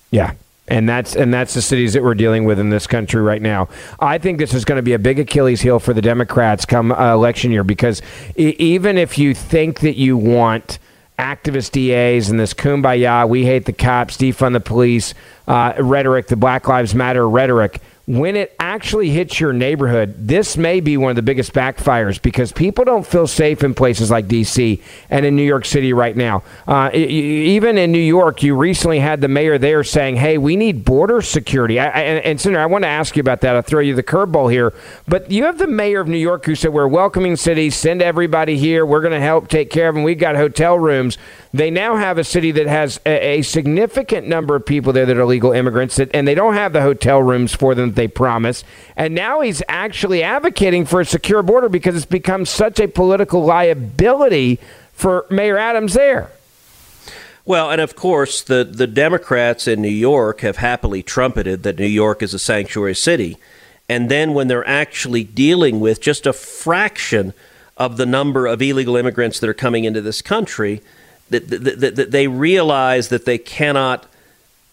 Yeah. 0.09 0.33
And 0.71 0.87
that's 0.87 1.17
and 1.17 1.33
that's 1.33 1.53
the 1.53 1.61
cities 1.61 1.91
that 1.93 2.01
we're 2.01 2.15
dealing 2.15 2.45
with 2.45 2.57
in 2.57 2.69
this 2.69 2.87
country 2.87 3.21
right 3.21 3.41
now. 3.41 3.67
I 3.99 4.17
think 4.17 4.39
this 4.39 4.53
is 4.53 4.63
going 4.63 4.77
to 4.77 4.81
be 4.81 4.93
a 4.93 4.99
big 4.99 5.19
Achilles 5.19 5.59
heel 5.59 5.79
for 5.79 5.93
the 5.93 6.01
Democrats 6.01 6.65
come 6.65 6.93
uh, 6.93 7.13
election 7.13 7.51
year 7.51 7.65
because 7.65 8.01
e- 8.37 8.55
even 8.57 8.97
if 8.97 9.17
you 9.17 9.33
think 9.33 9.81
that 9.81 9.97
you 9.97 10.15
want 10.15 10.79
activist 11.19 11.71
DAs 11.73 12.29
and 12.29 12.39
this 12.39 12.53
kumbaya, 12.53 13.27
we 13.27 13.43
hate 13.43 13.65
the 13.65 13.73
cops, 13.73 14.15
defund 14.15 14.53
the 14.53 14.61
police 14.61 15.13
uh, 15.45 15.73
rhetoric, 15.77 16.27
the 16.27 16.37
Black 16.37 16.65
Lives 16.69 16.95
Matter 16.95 17.27
rhetoric 17.27 17.81
when 18.07 18.35
it 18.35 18.55
actually 18.59 19.09
hits 19.09 19.39
your 19.39 19.53
neighborhood, 19.53 20.15
this 20.17 20.57
may 20.57 20.79
be 20.79 20.97
one 20.97 21.11
of 21.11 21.15
the 21.15 21.21
biggest 21.21 21.53
backfires 21.53 22.21
because 22.21 22.51
people 22.51 22.83
don't 22.83 23.05
feel 23.05 23.27
safe 23.27 23.63
in 23.63 23.73
places 23.73 24.09
like 24.09 24.27
D.C. 24.27 24.81
and 25.09 25.25
in 25.25 25.35
New 25.35 25.43
York 25.43 25.65
City 25.65 25.93
right 25.93 26.15
now. 26.15 26.43
Uh, 26.67 26.89
even 26.93 27.77
in 27.77 27.91
New 27.91 27.99
York, 27.99 28.41
you 28.41 28.55
recently 28.55 28.99
had 28.99 29.21
the 29.21 29.27
mayor 29.27 29.57
there 29.57 29.83
saying, 29.83 30.15
"Hey, 30.15 30.37
we 30.37 30.55
need 30.55 30.83
border 30.83 31.21
security." 31.21 31.79
I, 31.79 31.85
I, 31.85 32.01
and, 32.01 32.41
Senator, 32.41 32.61
I 32.61 32.65
want 32.65 32.83
to 32.83 32.89
ask 32.89 33.15
you 33.15 33.21
about 33.21 33.41
that. 33.41 33.55
I'll 33.55 33.61
throw 33.61 33.81
you 33.81 33.93
the 33.93 34.03
curveball 34.03 34.51
here, 34.51 34.73
but 35.07 35.29
you 35.29 35.43
have 35.43 35.59
the 35.59 35.67
mayor 35.67 35.99
of 36.01 36.07
New 36.07 36.17
York 36.17 36.45
who 36.45 36.55
said, 36.55 36.73
"We're 36.73 36.87
welcoming 36.87 37.35
city. 37.35 37.69
Send 37.69 38.01
everybody 38.01 38.57
here. 38.57 38.85
We're 38.85 39.01
going 39.01 39.13
to 39.13 39.19
help 39.19 39.47
take 39.47 39.69
care 39.69 39.89
of 39.89 39.95
them. 39.95 40.03
We've 40.03 40.19
got 40.19 40.35
hotel 40.35 40.77
rooms." 40.77 41.17
They 41.53 41.69
now 41.69 41.97
have 41.97 42.17
a 42.17 42.23
city 42.23 42.51
that 42.51 42.67
has 42.67 42.99
a, 43.05 43.39
a 43.39 43.41
significant 43.41 44.25
number 44.27 44.55
of 44.55 44.65
people 44.65 44.93
there 44.93 45.05
that 45.05 45.17
are 45.17 45.25
legal 45.25 45.51
immigrants, 45.51 45.97
that, 45.97 46.09
and 46.13 46.25
they 46.27 46.35
don't 46.35 46.53
have 46.53 46.71
the 46.71 46.81
hotel 46.81 47.21
rooms 47.21 47.53
for 47.53 47.75
them 47.75 47.89
that 47.89 47.95
they 47.95 48.07
promise. 48.07 48.63
And 48.95 49.13
now 49.13 49.41
he's 49.41 49.61
actually 49.67 50.23
advocating 50.23 50.85
for 50.85 51.01
a 51.01 51.05
secure 51.05 51.43
border 51.43 51.67
because 51.67 51.95
it's 51.95 52.05
become 52.05 52.45
such 52.45 52.79
a 52.79 52.87
political 52.87 53.43
liability 53.43 54.59
for 54.93 55.25
Mayor 55.29 55.57
Adams 55.57 55.93
there. 55.93 56.31
Well, 57.43 57.71
and 57.71 57.81
of 57.81 57.95
course, 57.95 58.41
the, 58.41 58.63
the 58.63 58.87
Democrats 58.87 59.67
in 59.67 59.81
New 59.81 59.89
York 59.89 60.41
have 60.41 60.57
happily 60.57 61.03
trumpeted 61.03 61.63
that 61.63 61.79
New 61.79 61.85
York 61.85 62.21
is 62.21 62.33
a 62.33 62.39
sanctuary 62.39 62.95
city. 62.95 63.37
And 63.89 64.09
then 64.09 64.33
when 64.33 64.47
they're 64.47 64.67
actually 64.67 65.25
dealing 65.25 65.81
with 65.81 65.99
just 65.99 66.25
a 66.25 66.31
fraction 66.31 67.33
of 67.75 67.97
the 67.97 68.05
number 68.05 68.45
of 68.45 68.61
illegal 68.61 68.95
immigrants 68.95 69.39
that 69.39 69.49
are 69.49 69.55
coming 69.55 69.83
into 69.83 70.01
this 70.01 70.21
country, 70.21 70.81
that, 71.31 71.47
that, 71.49 71.79
that, 71.79 71.95
that 71.95 72.11
they 72.11 72.27
realize 72.27 73.09
that 73.09 73.25
they 73.25 73.37
cannot 73.37 74.05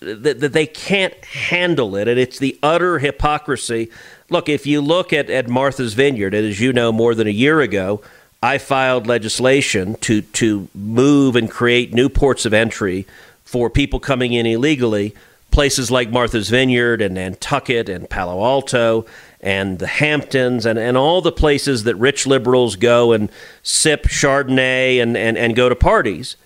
that, 0.00 0.38
that 0.38 0.52
they 0.52 0.66
can't 0.66 1.12
handle 1.24 1.96
it 1.96 2.06
and 2.06 2.20
it's 2.20 2.38
the 2.38 2.56
utter 2.62 3.00
hypocrisy. 3.00 3.90
Look 4.30 4.48
if 4.48 4.64
you 4.64 4.80
look 4.80 5.12
at, 5.12 5.28
at 5.28 5.48
martha's 5.48 5.94
vineyard 5.94 6.34
and 6.34 6.46
as 6.46 6.60
you 6.60 6.72
know 6.72 6.92
more 6.92 7.14
than 7.14 7.26
a 7.26 7.30
year 7.30 7.60
ago 7.60 8.00
i 8.40 8.58
filed 8.58 9.08
legislation 9.08 9.96
to 9.96 10.22
to 10.22 10.68
move 10.74 11.34
and 11.34 11.50
create 11.50 11.92
new 11.92 12.08
ports 12.08 12.46
of 12.46 12.54
entry 12.54 13.06
for 13.48 13.70
people 13.70 13.98
coming 13.98 14.34
in 14.34 14.44
illegally. 14.44 15.14
Places 15.50 15.90
like 15.90 16.10
martha's 16.10 16.50
vineyard 16.50 17.00
and 17.00 17.14
nantucket 17.14 17.88
and 17.88 18.10
palo 18.10 18.44
alto 18.44 19.06
and 19.40 19.78
the 19.78 19.86
hamptons 19.86 20.66
and, 20.66 20.78
and 20.78 20.98
all 20.98 21.22
the 21.22 21.32
places 21.32 21.84
that 21.84 21.96
rich 21.96 22.26
liberals 22.26 22.76
go 22.76 23.12
and 23.12 23.30
sip 23.62 24.02
chardonnay 24.02 25.00
and, 25.00 25.16
and, 25.16 25.38
and 25.38 25.56
go 25.56 25.70
to 25.70 25.74
parties 25.74 26.36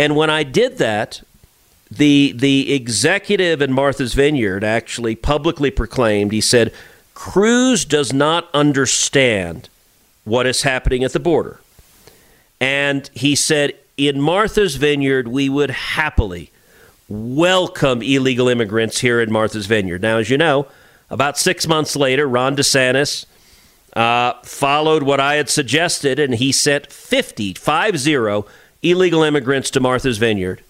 and 0.00 0.16
when 0.16 0.30
I 0.30 0.44
did 0.44 0.78
that, 0.78 1.20
the 1.90 2.32
the 2.34 2.72
executive 2.72 3.60
in 3.60 3.70
Martha's 3.70 4.14
Vineyard 4.14 4.64
actually 4.64 5.14
publicly 5.14 5.70
proclaimed. 5.70 6.32
He 6.32 6.40
said, 6.40 6.72
"Cruz 7.12 7.84
does 7.84 8.10
not 8.10 8.48
understand 8.54 9.68
what 10.24 10.46
is 10.46 10.62
happening 10.62 11.04
at 11.04 11.12
the 11.12 11.20
border," 11.20 11.60
and 12.58 13.10
he 13.12 13.34
said, 13.34 13.74
"In 13.98 14.22
Martha's 14.22 14.76
Vineyard, 14.76 15.28
we 15.28 15.50
would 15.50 15.70
happily 15.70 16.50
welcome 17.06 18.00
illegal 18.00 18.48
immigrants 18.48 19.00
here 19.00 19.20
in 19.20 19.30
Martha's 19.30 19.66
Vineyard." 19.66 20.00
Now, 20.00 20.16
as 20.16 20.30
you 20.30 20.38
know, 20.38 20.66
about 21.10 21.36
six 21.36 21.68
months 21.68 21.94
later, 21.94 22.26
Ron 22.26 22.56
DeSantis 22.56 23.26
uh, 23.94 24.32
followed 24.44 25.02
what 25.02 25.20
I 25.20 25.34
had 25.34 25.50
suggested, 25.50 26.18
and 26.18 26.36
he 26.36 26.52
sent 26.52 26.90
50, 26.90 27.52
5 27.52 27.98
0 27.98 28.46
illegal 28.82 29.22
immigrants 29.22 29.70
to 29.70 29.80
Martha's 29.80 30.18
Vineyard. 30.18 30.62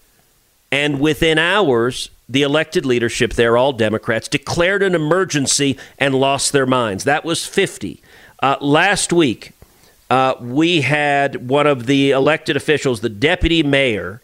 And 0.71 0.99
within 0.99 1.37
hours, 1.37 2.09
the 2.29 2.43
elected 2.43 2.85
leadership 2.85 3.33
there, 3.33 3.57
all 3.57 3.73
Democrats, 3.73 4.27
declared 4.27 4.83
an 4.83 4.95
emergency 4.95 5.77
and 5.97 6.15
lost 6.15 6.53
their 6.53 6.65
minds. 6.65 7.03
That 7.03 7.25
was 7.25 7.45
50. 7.45 8.01
Uh, 8.41 8.55
last 8.61 9.11
week, 9.11 9.51
uh, 10.09 10.35
we 10.39 10.81
had 10.81 11.49
one 11.49 11.67
of 11.67 11.85
the 11.85 12.11
elected 12.11 12.55
officials, 12.55 13.01
the 13.01 13.09
deputy 13.09 13.63
mayor 13.63 14.21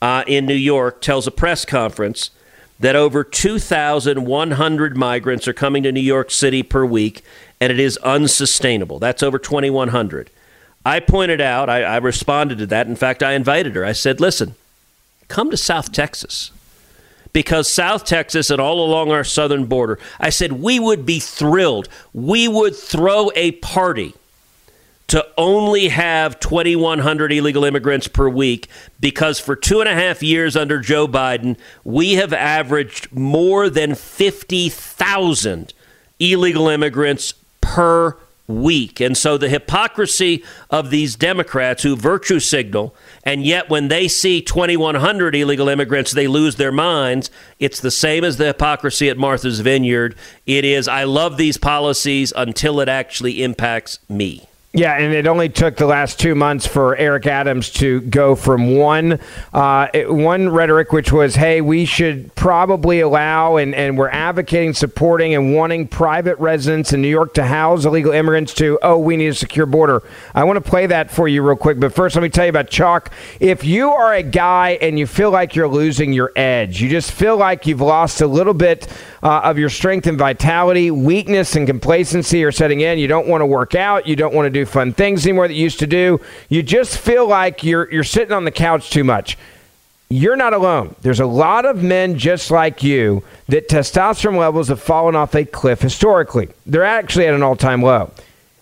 uh, 0.00 0.24
in 0.26 0.46
New 0.46 0.54
York 0.54 1.00
tells 1.00 1.26
a 1.26 1.30
press 1.30 1.64
conference 1.64 2.30
that 2.80 2.94
over 2.94 3.24
2,100 3.24 4.96
migrants 4.96 5.48
are 5.48 5.52
coming 5.52 5.82
to 5.82 5.92
New 5.92 6.00
York 6.00 6.30
City 6.30 6.62
per 6.62 6.84
week, 6.84 7.22
and 7.60 7.72
it 7.72 7.80
is 7.80 7.96
unsustainable. 7.98 8.98
That's 8.98 9.22
over 9.22 9.38
2,100. 9.38 10.30
I 10.84 11.00
pointed 11.00 11.40
out, 11.40 11.68
I, 11.68 11.82
I 11.82 11.96
responded 11.98 12.58
to 12.58 12.66
that. 12.66 12.86
In 12.86 12.96
fact, 12.96 13.22
I 13.22 13.32
invited 13.32 13.74
her. 13.76 13.84
I 13.84 13.92
said, 13.92 14.20
listen, 14.20 14.54
come 15.28 15.50
to 15.50 15.56
South 15.56 15.92
Texas 15.92 16.50
because 17.32 17.68
South 17.68 18.04
Texas 18.04 18.50
and 18.50 18.60
all 18.60 18.84
along 18.84 19.10
our 19.10 19.24
southern 19.24 19.66
border, 19.66 19.98
I 20.18 20.30
said 20.30 20.52
we 20.52 20.80
would 20.80 21.04
be 21.04 21.20
thrilled. 21.20 21.88
We 22.12 22.48
would 22.48 22.74
throw 22.74 23.30
a 23.34 23.52
party 23.52 24.14
to 25.08 25.26
only 25.38 25.88
have 25.88 26.38
2,100 26.38 27.32
illegal 27.32 27.64
immigrants 27.64 28.08
per 28.08 28.28
week 28.28 28.68
because 29.00 29.40
for 29.40 29.56
two 29.56 29.80
and 29.80 29.88
a 29.88 29.94
half 29.94 30.22
years 30.22 30.54
under 30.54 30.80
Joe 30.80 31.08
Biden, 31.08 31.56
we 31.82 32.14
have 32.14 32.32
averaged 32.32 33.10
more 33.12 33.70
than 33.70 33.94
50,000 33.94 35.72
illegal 36.20 36.68
immigrants 36.68 37.34
per 37.60 38.16
week. 38.48 38.98
And 39.00 39.16
so 39.16 39.36
the 39.36 39.48
hypocrisy 39.48 40.42
of 40.70 40.90
these 40.90 41.14
Democrats 41.14 41.82
who 41.82 41.94
virtue 41.94 42.40
signal, 42.40 42.96
and 43.22 43.44
yet 43.44 43.68
when 43.68 43.88
they 43.88 44.08
see 44.08 44.40
2,100 44.40 45.36
illegal 45.36 45.68
immigrants, 45.68 46.12
they 46.12 46.26
lose 46.26 46.56
their 46.56 46.72
minds. 46.72 47.30
It's 47.60 47.80
the 47.80 47.90
same 47.90 48.24
as 48.24 48.38
the 48.38 48.46
hypocrisy 48.46 49.08
at 49.10 49.18
Martha's 49.18 49.60
Vineyard. 49.60 50.16
It 50.46 50.64
is, 50.64 50.88
I 50.88 51.04
love 51.04 51.36
these 51.36 51.58
policies 51.58 52.32
until 52.34 52.80
it 52.80 52.88
actually 52.88 53.42
impacts 53.42 53.98
me. 54.08 54.47
Yeah, 54.74 54.98
and 54.98 55.14
it 55.14 55.26
only 55.26 55.48
took 55.48 55.76
the 55.76 55.86
last 55.86 56.20
two 56.20 56.34
months 56.34 56.66
for 56.66 56.94
Eric 56.94 57.26
Adams 57.26 57.70
to 57.70 58.02
go 58.02 58.34
from 58.34 58.76
one 58.76 59.18
uh, 59.54 59.88
one 60.08 60.50
rhetoric, 60.50 60.92
which 60.92 61.10
was, 61.10 61.36
"Hey, 61.36 61.62
we 61.62 61.86
should 61.86 62.34
probably 62.34 63.00
allow 63.00 63.56
and, 63.56 63.74
and 63.74 63.96
we're 63.96 64.10
advocating, 64.10 64.74
supporting, 64.74 65.34
and 65.34 65.54
wanting 65.54 65.88
private 65.88 66.38
residents 66.38 66.92
in 66.92 67.00
New 67.00 67.08
York 67.08 67.32
to 67.34 67.44
house 67.44 67.86
illegal 67.86 68.12
immigrants," 68.12 68.52
to, 68.54 68.78
"Oh, 68.82 68.98
we 68.98 69.16
need 69.16 69.28
a 69.28 69.34
secure 69.34 69.64
border." 69.64 70.02
I 70.34 70.44
want 70.44 70.62
to 70.62 70.70
play 70.70 70.86
that 70.86 71.10
for 71.10 71.26
you 71.26 71.40
real 71.40 71.56
quick, 71.56 71.80
but 71.80 71.94
first, 71.94 72.14
let 72.14 72.20
me 72.22 72.28
tell 72.28 72.44
you 72.44 72.50
about 72.50 72.68
Choq. 72.68 73.06
If 73.40 73.64
you 73.64 73.88
are 73.88 74.12
a 74.12 74.22
guy 74.22 74.76
and 74.82 74.98
you 74.98 75.06
feel 75.06 75.30
like 75.30 75.56
you're 75.56 75.66
losing 75.66 76.12
your 76.12 76.30
edge, 76.36 76.82
you 76.82 76.90
just 76.90 77.10
feel 77.10 77.38
like 77.38 77.66
you've 77.66 77.80
lost 77.80 78.20
a 78.20 78.26
little 78.26 78.54
bit 78.54 78.86
uh, 79.22 79.40
of 79.44 79.58
your 79.58 79.68
strength 79.68 80.06
and 80.06 80.18
vitality, 80.18 80.90
weakness 80.90 81.56
and 81.56 81.66
complacency 81.66 82.44
are 82.44 82.52
setting 82.52 82.80
in. 82.80 82.98
You 82.98 83.08
don't 83.08 83.28
want 83.28 83.42
to 83.42 83.46
work 83.46 83.74
out. 83.74 84.06
You 84.06 84.16
don't 84.16 84.34
want 84.34 84.46
to 84.46 84.50
do 84.50 84.64
fun 84.64 84.92
things 84.92 85.26
anymore 85.26 85.48
that 85.48 85.54
you 85.54 85.62
used 85.62 85.80
to 85.80 85.86
do. 85.86 86.20
You 86.48 86.62
just 86.62 86.98
feel 86.98 87.26
like 87.26 87.64
you're 87.64 87.90
you're 87.90 88.04
sitting 88.04 88.32
on 88.32 88.44
the 88.44 88.50
couch 88.50 88.90
too 88.90 89.04
much. 89.04 89.38
You're 90.10 90.36
not 90.36 90.54
alone. 90.54 90.94
There's 91.02 91.20
a 91.20 91.26
lot 91.26 91.66
of 91.66 91.82
men 91.82 92.16
just 92.18 92.50
like 92.50 92.82
you 92.82 93.22
that 93.48 93.68
testosterone 93.68 94.38
levels 94.38 94.68
have 94.68 94.80
fallen 94.80 95.14
off 95.14 95.34
a 95.34 95.44
cliff 95.44 95.82
historically. 95.82 96.48
They're 96.64 96.84
actually 96.84 97.26
at 97.26 97.34
an 97.34 97.42
all-time 97.42 97.82
low. 97.82 98.10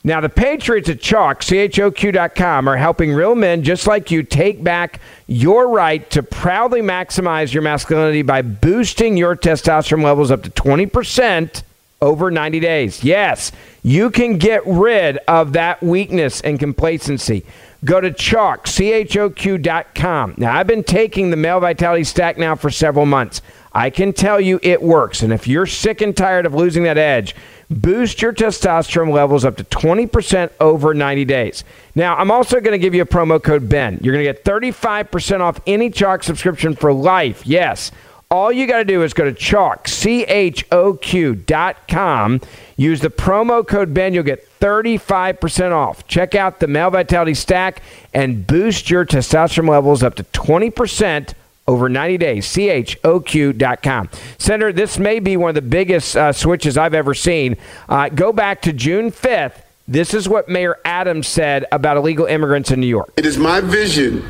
Now, 0.06 0.20
the 0.20 0.28
Patriots 0.28 0.88
at 0.88 0.98
Choq, 0.98 1.40
CHOQ.com, 1.40 2.68
are 2.68 2.76
helping 2.76 3.12
real 3.12 3.34
men 3.34 3.64
just 3.64 3.88
like 3.88 4.12
you 4.12 4.22
take 4.22 4.62
back 4.62 5.00
your 5.26 5.68
right 5.68 6.08
to 6.10 6.22
proudly 6.22 6.80
maximize 6.80 7.52
your 7.52 7.64
masculinity 7.64 8.22
by 8.22 8.42
boosting 8.42 9.16
your 9.16 9.34
testosterone 9.34 10.04
levels 10.04 10.30
up 10.30 10.44
to 10.44 10.50
20% 10.50 11.64
over 12.00 12.30
90 12.30 12.60
days. 12.60 13.02
Yes, 13.02 13.50
you 13.82 14.10
can 14.10 14.38
get 14.38 14.64
rid 14.64 15.18
of 15.26 15.54
that 15.54 15.82
weakness 15.82 16.40
and 16.40 16.60
complacency. 16.60 17.44
Go 17.84 18.00
to 18.00 18.12
Choq, 18.12 18.68
C-H-O-Q.com. 18.68 20.34
Now, 20.36 20.56
I've 20.56 20.68
been 20.68 20.84
taking 20.84 21.30
the 21.30 21.36
Male 21.36 21.58
Vitality 21.58 22.04
Stack 22.04 22.38
now 22.38 22.54
for 22.54 22.70
several 22.70 23.06
months. 23.06 23.42
I 23.72 23.90
can 23.90 24.12
tell 24.12 24.40
you 24.40 24.60
it 24.62 24.80
works. 24.80 25.22
And 25.22 25.32
if 25.32 25.48
you're 25.48 25.66
sick 25.66 26.00
and 26.00 26.16
tired 26.16 26.46
of 26.46 26.54
losing 26.54 26.84
that 26.84 26.96
edge, 26.96 27.34
boost 27.70 28.22
your 28.22 28.32
testosterone 28.32 29.12
levels 29.12 29.44
up 29.44 29.56
to 29.56 29.64
20% 29.64 30.50
over 30.60 30.94
90 30.94 31.24
days. 31.24 31.64
Now, 31.94 32.16
I'm 32.16 32.30
also 32.30 32.60
going 32.60 32.72
to 32.72 32.78
give 32.78 32.94
you 32.94 33.02
a 33.02 33.06
promo 33.06 33.42
code 33.42 33.68
BEN. 33.68 34.00
You're 34.02 34.14
going 34.14 34.24
to 34.24 34.32
get 34.32 34.44
35% 34.44 35.40
off 35.40 35.60
any 35.66 35.90
Choq 35.90 36.22
subscription 36.22 36.74
for 36.74 36.92
life. 36.92 37.46
Yes. 37.46 37.90
All 38.28 38.50
you 38.50 38.66
got 38.66 38.78
to 38.78 38.84
do 38.84 39.04
is 39.04 39.14
go 39.14 39.24
to 39.24 39.32
Choq, 39.32 39.86
C-H-O-Q 39.86 41.34
dot 41.36 41.86
com. 41.86 42.40
Use 42.76 43.00
the 43.00 43.08
promo 43.08 43.66
code 43.66 43.94
BEN. 43.94 44.14
You'll 44.14 44.24
get 44.24 44.48
35% 44.58 45.70
off. 45.70 46.06
Check 46.08 46.34
out 46.34 46.58
the 46.58 46.66
Male 46.66 46.90
Vitality 46.90 47.34
Stack 47.34 47.82
and 48.12 48.44
boost 48.44 48.90
your 48.90 49.06
testosterone 49.06 49.68
levels 49.68 50.02
up 50.02 50.16
to 50.16 50.24
20% 50.24 51.34
over 51.68 51.88
90 51.88 52.18
days. 52.18 52.46
CHOQ.com. 52.46 54.10
Senator, 54.38 54.72
this 54.72 54.98
may 54.98 55.20
be 55.20 55.36
one 55.36 55.50
of 55.50 55.54
the 55.54 55.62
biggest 55.62 56.16
uh, 56.16 56.32
switches 56.32 56.76
I've 56.76 56.94
ever 56.94 57.14
seen. 57.14 57.56
Uh, 57.88 58.08
go 58.08 58.32
back 58.32 58.62
to 58.62 58.72
June 58.72 59.10
5th. 59.10 59.62
This 59.88 60.14
is 60.14 60.28
what 60.28 60.48
Mayor 60.48 60.78
Adams 60.84 61.28
said 61.28 61.64
about 61.70 61.96
illegal 61.96 62.26
immigrants 62.26 62.70
in 62.70 62.80
New 62.80 62.88
York. 62.88 63.12
It 63.16 63.24
is 63.26 63.38
my 63.38 63.60
vision 63.60 64.24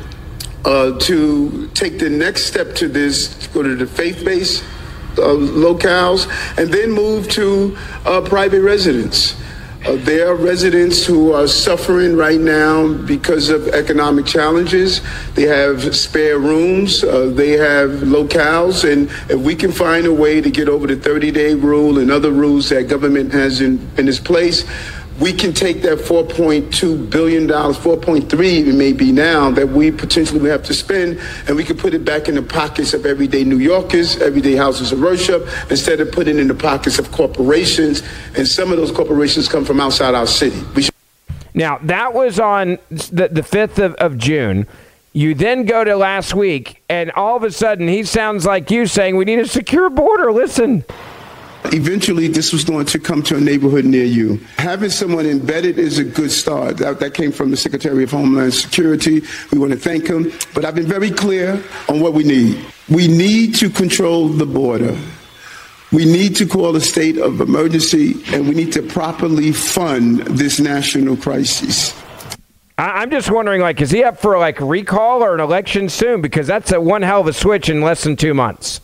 uh, 0.65 0.97
to 0.99 1.67
take 1.69 1.97
the 1.97 2.09
next 2.09 2.45
step 2.45 2.75
to 2.75 2.87
this, 2.87 3.35
to 3.39 3.49
go 3.49 3.63
to 3.63 3.75
the 3.75 3.87
faith 3.87 4.23
based 4.23 4.63
uh, 5.17 5.33
locales, 5.33 6.27
and 6.59 6.71
then 6.71 6.91
move 6.91 7.27
to 7.29 7.75
uh, 8.05 8.21
private 8.21 8.61
residence. 8.61 9.35
Uh, 9.87 9.95
there 10.03 10.27
are 10.27 10.35
residents 10.35 11.05
who 11.05 11.31
are 11.31 11.47
suffering 11.47 12.17
right 12.17 12.41
now 12.41 12.91
because 12.91 13.47
of 13.47 13.69
economic 13.69 14.25
challenges. 14.25 14.99
They 15.33 15.43
have 15.43 15.95
spare 15.95 16.39
rooms, 16.39 17.05
uh, 17.05 17.31
they 17.33 17.51
have 17.51 17.91
locales, 18.01 18.83
and 18.83 19.09
if 19.31 19.39
we 19.39 19.55
can 19.55 19.71
find 19.71 20.05
a 20.05 20.13
way 20.13 20.41
to 20.41 20.51
get 20.51 20.67
over 20.67 20.87
the 20.87 20.97
30 20.97 21.31
day 21.31 21.53
rule 21.53 21.99
and 21.99 22.11
other 22.11 22.31
rules 22.31 22.67
that 22.67 22.89
government 22.89 23.31
has 23.31 23.61
in, 23.61 23.79
in 23.97 24.09
its 24.09 24.19
place, 24.19 24.65
we 25.19 25.33
can 25.33 25.53
take 25.53 25.81
that 25.81 25.97
4.2 25.97 27.09
billion 27.09 27.47
dollars, 27.47 27.77
4.3 27.77 28.67
it 28.67 28.75
may 28.75 28.93
be 28.93 29.11
now 29.11 29.49
that 29.51 29.67
we 29.67 29.91
potentially 29.91 30.49
have 30.49 30.63
to 30.63 30.73
spend, 30.73 31.19
and 31.47 31.55
we 31.55 31.63
can 31.63 31.77
put 31.77 31.93
it 31.93 32.05
back 32.05 32.27
in 32.27 32.35
the 32.35 32.41
pockets 32.41 32.93
of 32.93 33.05
everyday 33.05 33.43
New 33.43 33.57
Yorkers, 33.57 34.17
everyday 34.17 34.55
houses 34.55 34.91
of 34.91 34.99
worship, 34.99 35.47
instead 35.71 35.99
of 36.01 36.11
putting 36.11 36.37
it 36.37 36.41
in 36.41 36.47
the 36.47 36.55
pockets 36.55 36.99
of 36.99 37.11
corporations. 37.11 38.03
And 38.35 38.47
some 38.47 38.71
of 38.71 38.77
those 38.77 38.91
corporations 38.91 39.47
come 39.47 39.65
from 39.65 39.79
outside 39.79 40.13
our 40.13 40.27
city. 40.27 40.61
Should- 40.81 40.93
now 41.53 41.79
that 41.83 42.13
was 42.13 42.39
on 42.39 42.77
the, 42.89 43.29
the 43.29 43.41
5th 43.41 43.83
of, 43.83 43.95
of 43.95 44.17
June. 44.17 44.67
You 45.13 45.33
then 45.33 45.65
go 45.65 45.83
to 45.83 45.95
last 45.95 46.35
week, 46.35 46.83
and 46.89 47.09
all 47.11 47.35
of 47.35 47.43
a 47.43 47.49
sudden 47.49 47.87
he 47.87 48.03
sounds 48.03 48.45
like 48.45 48.69
you 48.69 48.85
saying 48.85 49.17
we 49.17 49.25
need 49.25 49.39
a 49.39 49.47
secure 49.47 49.89
border. 49.89 50.31
Listen. 50.31 50.85
Eventually, 51.73 52.27
this 52.27 52.53
was 52.53 52.63
going 52.63 52.85
to 52.87 52.99
come 52.99 53.21
to 53.23 53.35
a 53.35 53.39
neighborhood 53.39 53.85
near 53.85 54.05
you. 54.05 54.39
Having 54.57 54.89
someone 54.91 55.25
embedded 55.25 55.77
is 55.77 55.99
a 55.99 56.03
good 56.03 56.31
start. 56.31 56.77
That, 56.77 56.99
that 56.99 57.13
came 57.13 57.31
from 57.31 57.51
the 57.51 57.57
Secretary 57.57 58.03
of 58.03 58.11
Homeland 58.11 58.53
Security. 58.53 59.21
We 59.51 59.59
want 59.59 59.71
to 59.73 59.77
thank 59.77 60.07
him. 60.07 60.31
But 60.53 60.65
I've 60.65 60.75
been 60.75 60.87
very 60.87 61.11
clear 61.11 61.63
on 61.89 61.99
what 61.99 62.13
we 62.13 62.23
need. 62.23 62.65
We 62.89 63.07
need 63.07 63.55
to 63.55 63.69
control 63.69 64.27
the 64.29 64.45
border. 64.45 64.97
We 65.91 66.05
need 66.05 66.35
to 66.37 66.45
call 66.45 66.75
a 66.75 66.81
state 66.81 67.17
of 67.17 67.39
emergency, 67.39 68.15
and 68.33 68.47
we 68.47 68.55
need 68.55 68.73
to 68.73 68.81
properly 68.81 69.53
fund 69.53 70.19
this 70.21 70.59
national 70.59 71.15
crisis. 71.15 71.93
I'm 72.77 73.09
just 73.09 73.31
wondering, 73.31 73.61
like, 73.61 73.81
is 73.81 73.89
he 73.89 74.03
up 74.03 74.19
for 74.19 74.37
like 74.37 74.59
a 74.59 74.65
recall 74.65 75.23
or 75.23 75.33
an 75.33 75.39
election 75.39 75.89
soon? 75.89 76.21
Because 76.21 76.45
that's 76.45 76.71
a 76.71 76.79
one 76.79 77.01
hell 77.01 77.21
of 77.21 77.27
a 77.27 77.33
switch 77.33 77.69
in 77.69 77.81
less 77.81 78.03
than 78.03 78.15
two 78.15 78.33
months. 78.33 78.81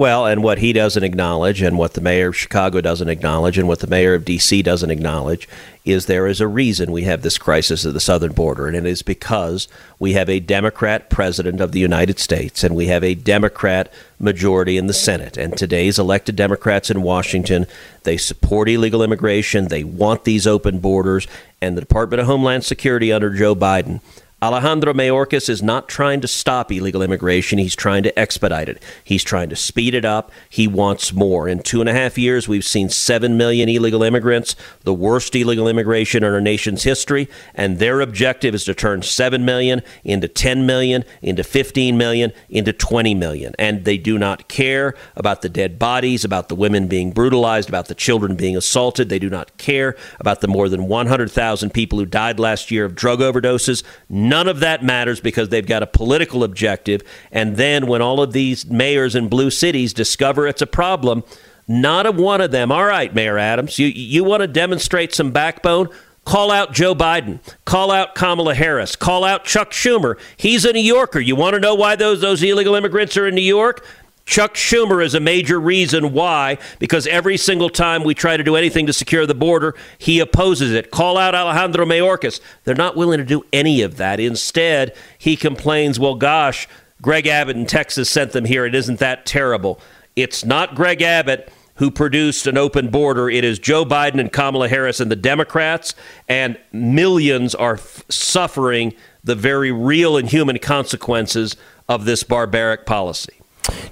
Well, 0.00 0.24
and 0.24 0.42
what 0.42 0.60
he 0.60 0.72
doesn't 0.72 1.04
acknowledge, 1.04 1.60
and 1.60 1.76
what 1.76 1.92
the 1.92 2.00
mayor 2.00 2.28
of 2.28 2.36
Chicago 2.38 2.80
doesn't 2.80 3.10
acknowledge, 3.10 3.58
and 3.58 3.68
what 3.68 3.80
the 3.80 3.86
mayor 3.86 4.14
of 4.14 4.24
D.C. 4.24 4.62
doesn't 4.62 4.90
acknowledge, 4.90 5.46
is 5.84 6.06
there 6.06 6.26
is 6.26 6.40
a 6.40 6.48
reason 6.48 6.90
we 6.90 7.02
have 7.02 7.20
this 7.20 7.36
crisis 7.36 7.84
at 7.84 7.92
the 7.92 8.00
southern 8.00 8.32
border, 8.32 8.66
and 8.66 8.74
it 8.74 8.86
is 8.86 9.02
because 9.02 9.68
we 9.98 10.14
have 10.14 10.30
a 10.30 10.40
Democrat 10.40 11.10
president 11.10 11.60
of 11.60 11.72
the 11.72 11.80
United 11.80 12.18
States, 12.18 12.64
and 12.64 12.74
we 12.74 12.86
have 12.86 13.04
a 13.04 13.14
Democrat 13.14 13.92
majority 14.18 14.78
in 14.78 14.86
the 14.86 14.94
Senate. 14.94 15.36
And 15.36 15.54
today's 15.54 15.98
elected 15.98 16.34
Democrats 16.34 16.90
in 16.90 17.02
Washington, 17.02 17.66
they 18.04 18.16
support 18.16 18.70
illegal 18.70 19.02
immigration, 19.02 19.68
they 19.68 19.84
want 19.84 20.24
these 20.24 20.46
open 20.46 20.78
borders, 20.78 21.26
and 21.60 21.76
the 21.76 21.82
Department 21.82 22.22
of 22.22 22.26
Homeland 22.26 22.64
Security 22.64 23.12
under 23.12 23.28
Joe 23.28 23.54
Biden 23.54 24.00
Alejandro 24.42 24.94
Mayorkas 24.94 25.50
is 25.50 25.62
not 25.62 25.86
trying 25.86 26.22
to 26.22 26.26
stop 26.26 26.72
illegal 26.72 27.02
immigration. 27.02 27.58
He's 27.58 27.76
trying 27.76 28.02
to 28.04 28.18
expedite 28.18 28.70
it. 28.70 28.82
He's 29.04 29.22
trying 29.22 29.50
to 29.50 29.56
speed 29.56 29.92
it 29.92 30.06
up. 30.06 30.32
He 30.48 30.66
wants 30.66 31.12
more. 31.12 31.46
In 31.46 31.62
two 31.62 31.80
and 31.80 31.90
a 31.90 31.92
half 31.92 32.16
years, 32.16 32.48
we've 32.48 32.64
seen 32.64 32.88
7 32.88 33.36
million 33.36 33.68
illegal 33.68 34.02
immigrants, 34.02 34.56
the 34.84 34.94
worst 34.94 35.36
illegal 35.36 35.68
immigration 35.68 36.24
in 36.24 36.32
our 36.32 36.40
nation's 36.40 36.84
history. 36.84 37.28
And 37.54 37.78
their 37.78 38.00
objective 38.00 38.54
is 38.54 38.64
to 38.64 38.72
turn 38.72 39.02
7 39.02 39.44
million 39.44 39.82
into 40.04 40.26
10 40.26 40.64
million, 40.64 41.04
into 41.20 41.44
15 41.44 41.98
million, 41.98 42.32
into 42.48 42.72
20 42.72 43.14
million. 43.14 43.54
And 43.58 43.84
they 43.84 43.98
do 43.98 44.16
not 44.16 44.48
care 44.48 44.94
about 45.16 45.42
the 45.42 45.50
dead 45.50 45.78
bodies, 45.78 46.24
about 46.24 46.48
the 46.48 46.54
women 46.54 46.88
being 46.88 47.12
brutalized, 47.12 47.68
about 47.68 47.88
the 47.88 47.94
children 47.94 48.36
being 48.36 48.56
assaulted. 48.56 49.10
They 49.10 49.18
do 49.18 49.28
not 49.28 49.54
care 49.58 49.96
about 50.18 50.40
the 50.40 50.48
more 50.48 50.70
than 50.70 50.88
100,000 50.88 51.74
people 51.74 51.98
who 51.98 52.06
died 52.06 52.40
last 52.40 52.70
year 52.70 52.86
of 52.86 52.94
drug 52.94 53.20
overdoses 53.20 53.82
None 54.30 54.46
of 54.46 54.60
that 54.60 54.84
matters 54.84 55.20
because 55.20 55.48
they've 55.48 55.66
got 55.66 55.82
a 55.82 55.88
political 55.88 56.44
objective. 56.44 57.02
And 57.32 57.56
then 57.56 57.88
when 57.88 58.00
all 58.00 58.22
of 58.22 58.32
these 58.32 58.64
mayors 58.64 59.16
in 59.16 59.28
blue 59.28 59.50
cities 59.50 59.92
discover 59.92 60.46
it's 60.46 60.62
a 60.62 60.68
problem, 60.68 61.24
not 61.66 62.06
a 62.06 62.12
one 62.12 62.40
of 62.40 62.52
them. 62.52 62.70
All 62.70 62.84
right, 62.84 63.12
Mayor 63.12 63.38
Adams, 63.38 63.80
you, 63.80 63.88
you 63.88 64.22
want 64.22 64.42
to 64.42 64.46
demonstrate 64.46 65.12
some 65.12 65.32
backbone? 65.32 65.88
Call 66.24 66.52
out 66.52 66.72
Joe 66.72 66.94
Biden. 66.94 67.40
Call 67.64 67.90
out 67.90 68.14
Kamala 68.14 68.54
Harris. 68.54 68.94
Call 68.94 69.24
out 69.24 69.44
Chuck 69.44 69.72
Schumer. 69.72 70.16
He's 70.36 70.64
a 70.64 70.72
New 70.72 70.78
Yorker. 70.78 71.18
You 71.18 71.34
want 71.34 71.54
to 71.54 71.60
know 71.60 71.74
why 71.74 71.96
those, 71.96 72.20
those 72.20 72.40
illegal 72.40 72.76
immigrants 72.76 73.16
are 73.16 73.26
in 73.26 73.34
New 73.34 73.40
York? 73.40 73.84
Chuck 74.30 74.54
Schumer 74.54 75.04
is 75.04 75.16
a 75.16 75.18
major 75.18 75.58
reason 75.58 76.12
why, 76.12 76.58
because 76.78 77.08
every 77.08 77.36
single 77.36 77.68
time 77.68 78.04
we 78.04 78.14
try 78.14 78.36
to 78.36 78.44
do 78.44 78.54
anything 78.54 78.86
to 78.86 78.92
secure 78.92 79.26
the 79.26 79.34
border, 79.34 79.74
he 79.98 80.20
opposes 80.20 80.70
it. 80.70 80.92
Call 80.92 81.18
out 81.18 81.34
Alejandro 81.34 81.84
Mayorkas. 81.84 82.40
They're 82.62 82.76
not 82.76 82.96
willing 82.96 83.18
to 83.18 83.24
do 83.24 83.44
any 83.52 83.82
of 83.82 83.96
that. 83.96 84.20
Instead, 84.20 84.94
he 85.18 85.34
complains, 85.34 85.98
well, 85.98 86.14
gosh, 86.14 86.68
Greg 87.02 87.26
Abbott 87.26 87.56
in 87.56 87.66
Texas 87.66 88.08
sent 88.08 88.30
them 88.30 88.44
here. 88.44 88.64
It 88.64 88.76
isn't 88.76 89.00
that 89.00 89.26
terrible. 89.26 89.80
It's 90.14 90.44
not 90.44 90.76
Greg 90.76 91.02
Abbott 91.02 91.52
who 91.74 91.90
produced 91.90 92.46
an 92.46 92.56
open 92.56 92.88
border. 92.88 93.28
It 93.28 93.42
is 93.42 93.58
Joe 93.58 93.84
Biden 93.84 94.20
and 94.20 94.32
Kamala 94.32 94.68
Harris 94.68 95.00
and 95.00 95.10
the 95.10 95.16
Democrats, 95.16 95.96
and 96.28 96.56
millions 96.70 97.56
are 97.56 97.74
f- 97.74 98.04
suffering 98.08 98.94
the 99.24 99.34
very 99.34 99.72
real 99.72 100.16
and 100.16 100.28
human 100.28 100.60
consequences 100.60 101.56
of 101.88 102.04
this 102.04 102.22
barbaric 102.22 102.86
policy. 102.86 103.39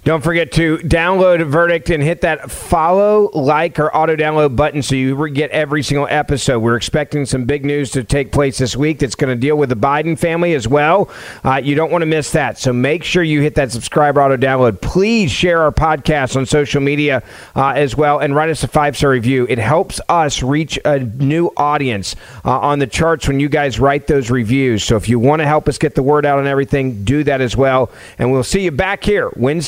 Don't 0.04 0.22
forget 0.22 0.52
to 0.52 0.78
download 0.78 1.46
Verdict 1.46 1.90
and 1.90 2.02
hit 2.02 2.22
that 2.22 2.50
follow, 2.50 3.30
like, 3.34 3.78
or 3.78 3.94
auto 3.94 4.16
download 4.16 4.56
button 4.56 4.82
so 4.82 4.94
you 4.94 5.28
get 5.28 5.50
every 5.50 5.82
single 5.82 6.06
episode. 6.08 6.60
We're 6.60 6.76
expecting 6.76 7.26
some 7.26 7.44
big 7.44 7.64
news 7.64 7.90
to 7.92 8.04
take 8.04 8.32
place 8.32 8.58
this 8.58 8.76
week 8.76 8.98
that's 8.98 9.14
going 9.14 9.34
to 9.34 9.40
deal 9.40 9.56
with 9.56 9.68
the 9.68 9.76
Biden 9.76 10.18
family 10.18 10.54
as 10.54 10.66
well. 10.66 11.10
Uh, 11.44 11.60
you 11.62 11.74
don't 11.74 11.92
want 11.92 12.02
to 12.02 12.06
miss 12.06 12.32
that. 12.32 12.58
So 12.58 12.72
make 12.72 13.04
sure 13.04 13.22
you 13.22 13.42
hit 13.42 13.54
that 13.56 13.70
subscribe, 13.72 14.16
auto 14.16 14.36
download. 14.36 14.80
Please 14.80 15.30
share 15.30 15.62
our 15.62 15.72
podcast 15.72 16.36
on 16.36 16.46
social 16.46 16.80
media 16.80 17.22
uh, 17.54 17.70
as 17.70 17.96
well 17.96 18.18
and 18.18 18.34
write 18.34 18.50
us 18.50 18.62
a 18.64 18.68
five 18.68 18.96
star 18.96 19.10
review. 19.10 19.46
It 19.48 19.58
helps 19.58 20.00
us 20.08 20.42
reach 20.42 20.78
a 20.84 21.00
new 21.00 21.50
audience 21.56 22.16
uh, 22.44 22.58
on 22.58 22.78
the 22.78 22.86
charts 22.86 23.28
when 23.28 23.40
you 23.40 23.48
guys 23.48 23.78
write 23.78 24.06
those 24.06 24.30
reviews. 24.30 24.84
So 24.84 24.96
if 24.96 25.08
you 25.08 25.18
want 25.18 25.40
to 25.40 25.46
help 25.46 25.68
us 25.68 25.78
get 25.78 25.94
the 25.94 26.02
word 26.02 26.24
out 26.24 26.38
on 26.38 26.46
everything, 26.46 27.04
do 27.04 27.24
that 27.24 27.40
as 27.40 27.56
well. 27.56 27.90
And 28.18 28.32
we'll 28.32 28.42
see 28.42 28.64
you 28.64 28.70
back 28.70 29.04
here 29.04 29.30
Wednesday 29.36 29.67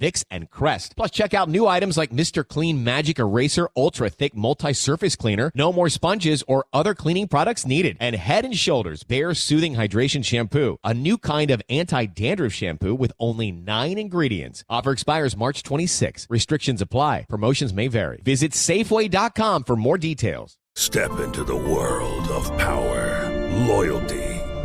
Vicks, 0.00 0.24
and 0.30 0.50
Crest. 0.50 0.96
Plus, 0.96 1.10
check 1.10 1.34
out 1.34 1.48
new 1.48 1.66
items 1.66 1.96
like 1.96 2.10
Mr. 2.10 2.46
Clean 2.46 2.82
Magic 2.82 3.18
Eraser 3.18 3.68
Ultra 3.76 4.10
Thick 4.10 4.34
Multi-Surface 4.34 5.16
Cleaner, 5.16 5.50
no 5.54 5.72
more 5.72 5.88
sponges 5.88 6.42
or 6.46 6.66
other 6.72 6.94
cleaning 6.94 7.28
products 7.28 7.66
needed. 7.66 7.96
And 8.00 8.16
Head 8.16 8.44
and 8.44 8.56
Shoulders 8.56 9.02
Bare 9.04 9.34
Soothing 9.34 9.74
Hydration 9.74 10.24
Shampoo, 10.24 10.78
a 10.84 10.94
new 10.94 11.18
kind 11.18 11.50
of 11.50 11.62
anti-dandruff 11.68 12.52
shampoo 12.52 12.94
with 12.94 13.12
only 13.18 13.50
nine 13.52 13.98
ingredients. 13.98 14.64
Offer 14.68 14.92
expires 14.92 15.36
March 15.36 15.62
26. 15.62 16.26
Restrictions 16.30 16.80
apply. 16.82 17.26
Promotions 17.28 17.72
may 17.72 17.88
vary. 17.88 18.20
Visit 18.24 18.52
Safeway.com 18.52 19.64
for 19.64 19.76
more 19.76 19.98
details. 19.98 20.56
Step 20.74 21.18
into 21.18 21.42
the 21.42 21.56
world 21.56 22.28
of 22.28 22.56
power, 22.56 23.28
loyalty, 23.66 24.27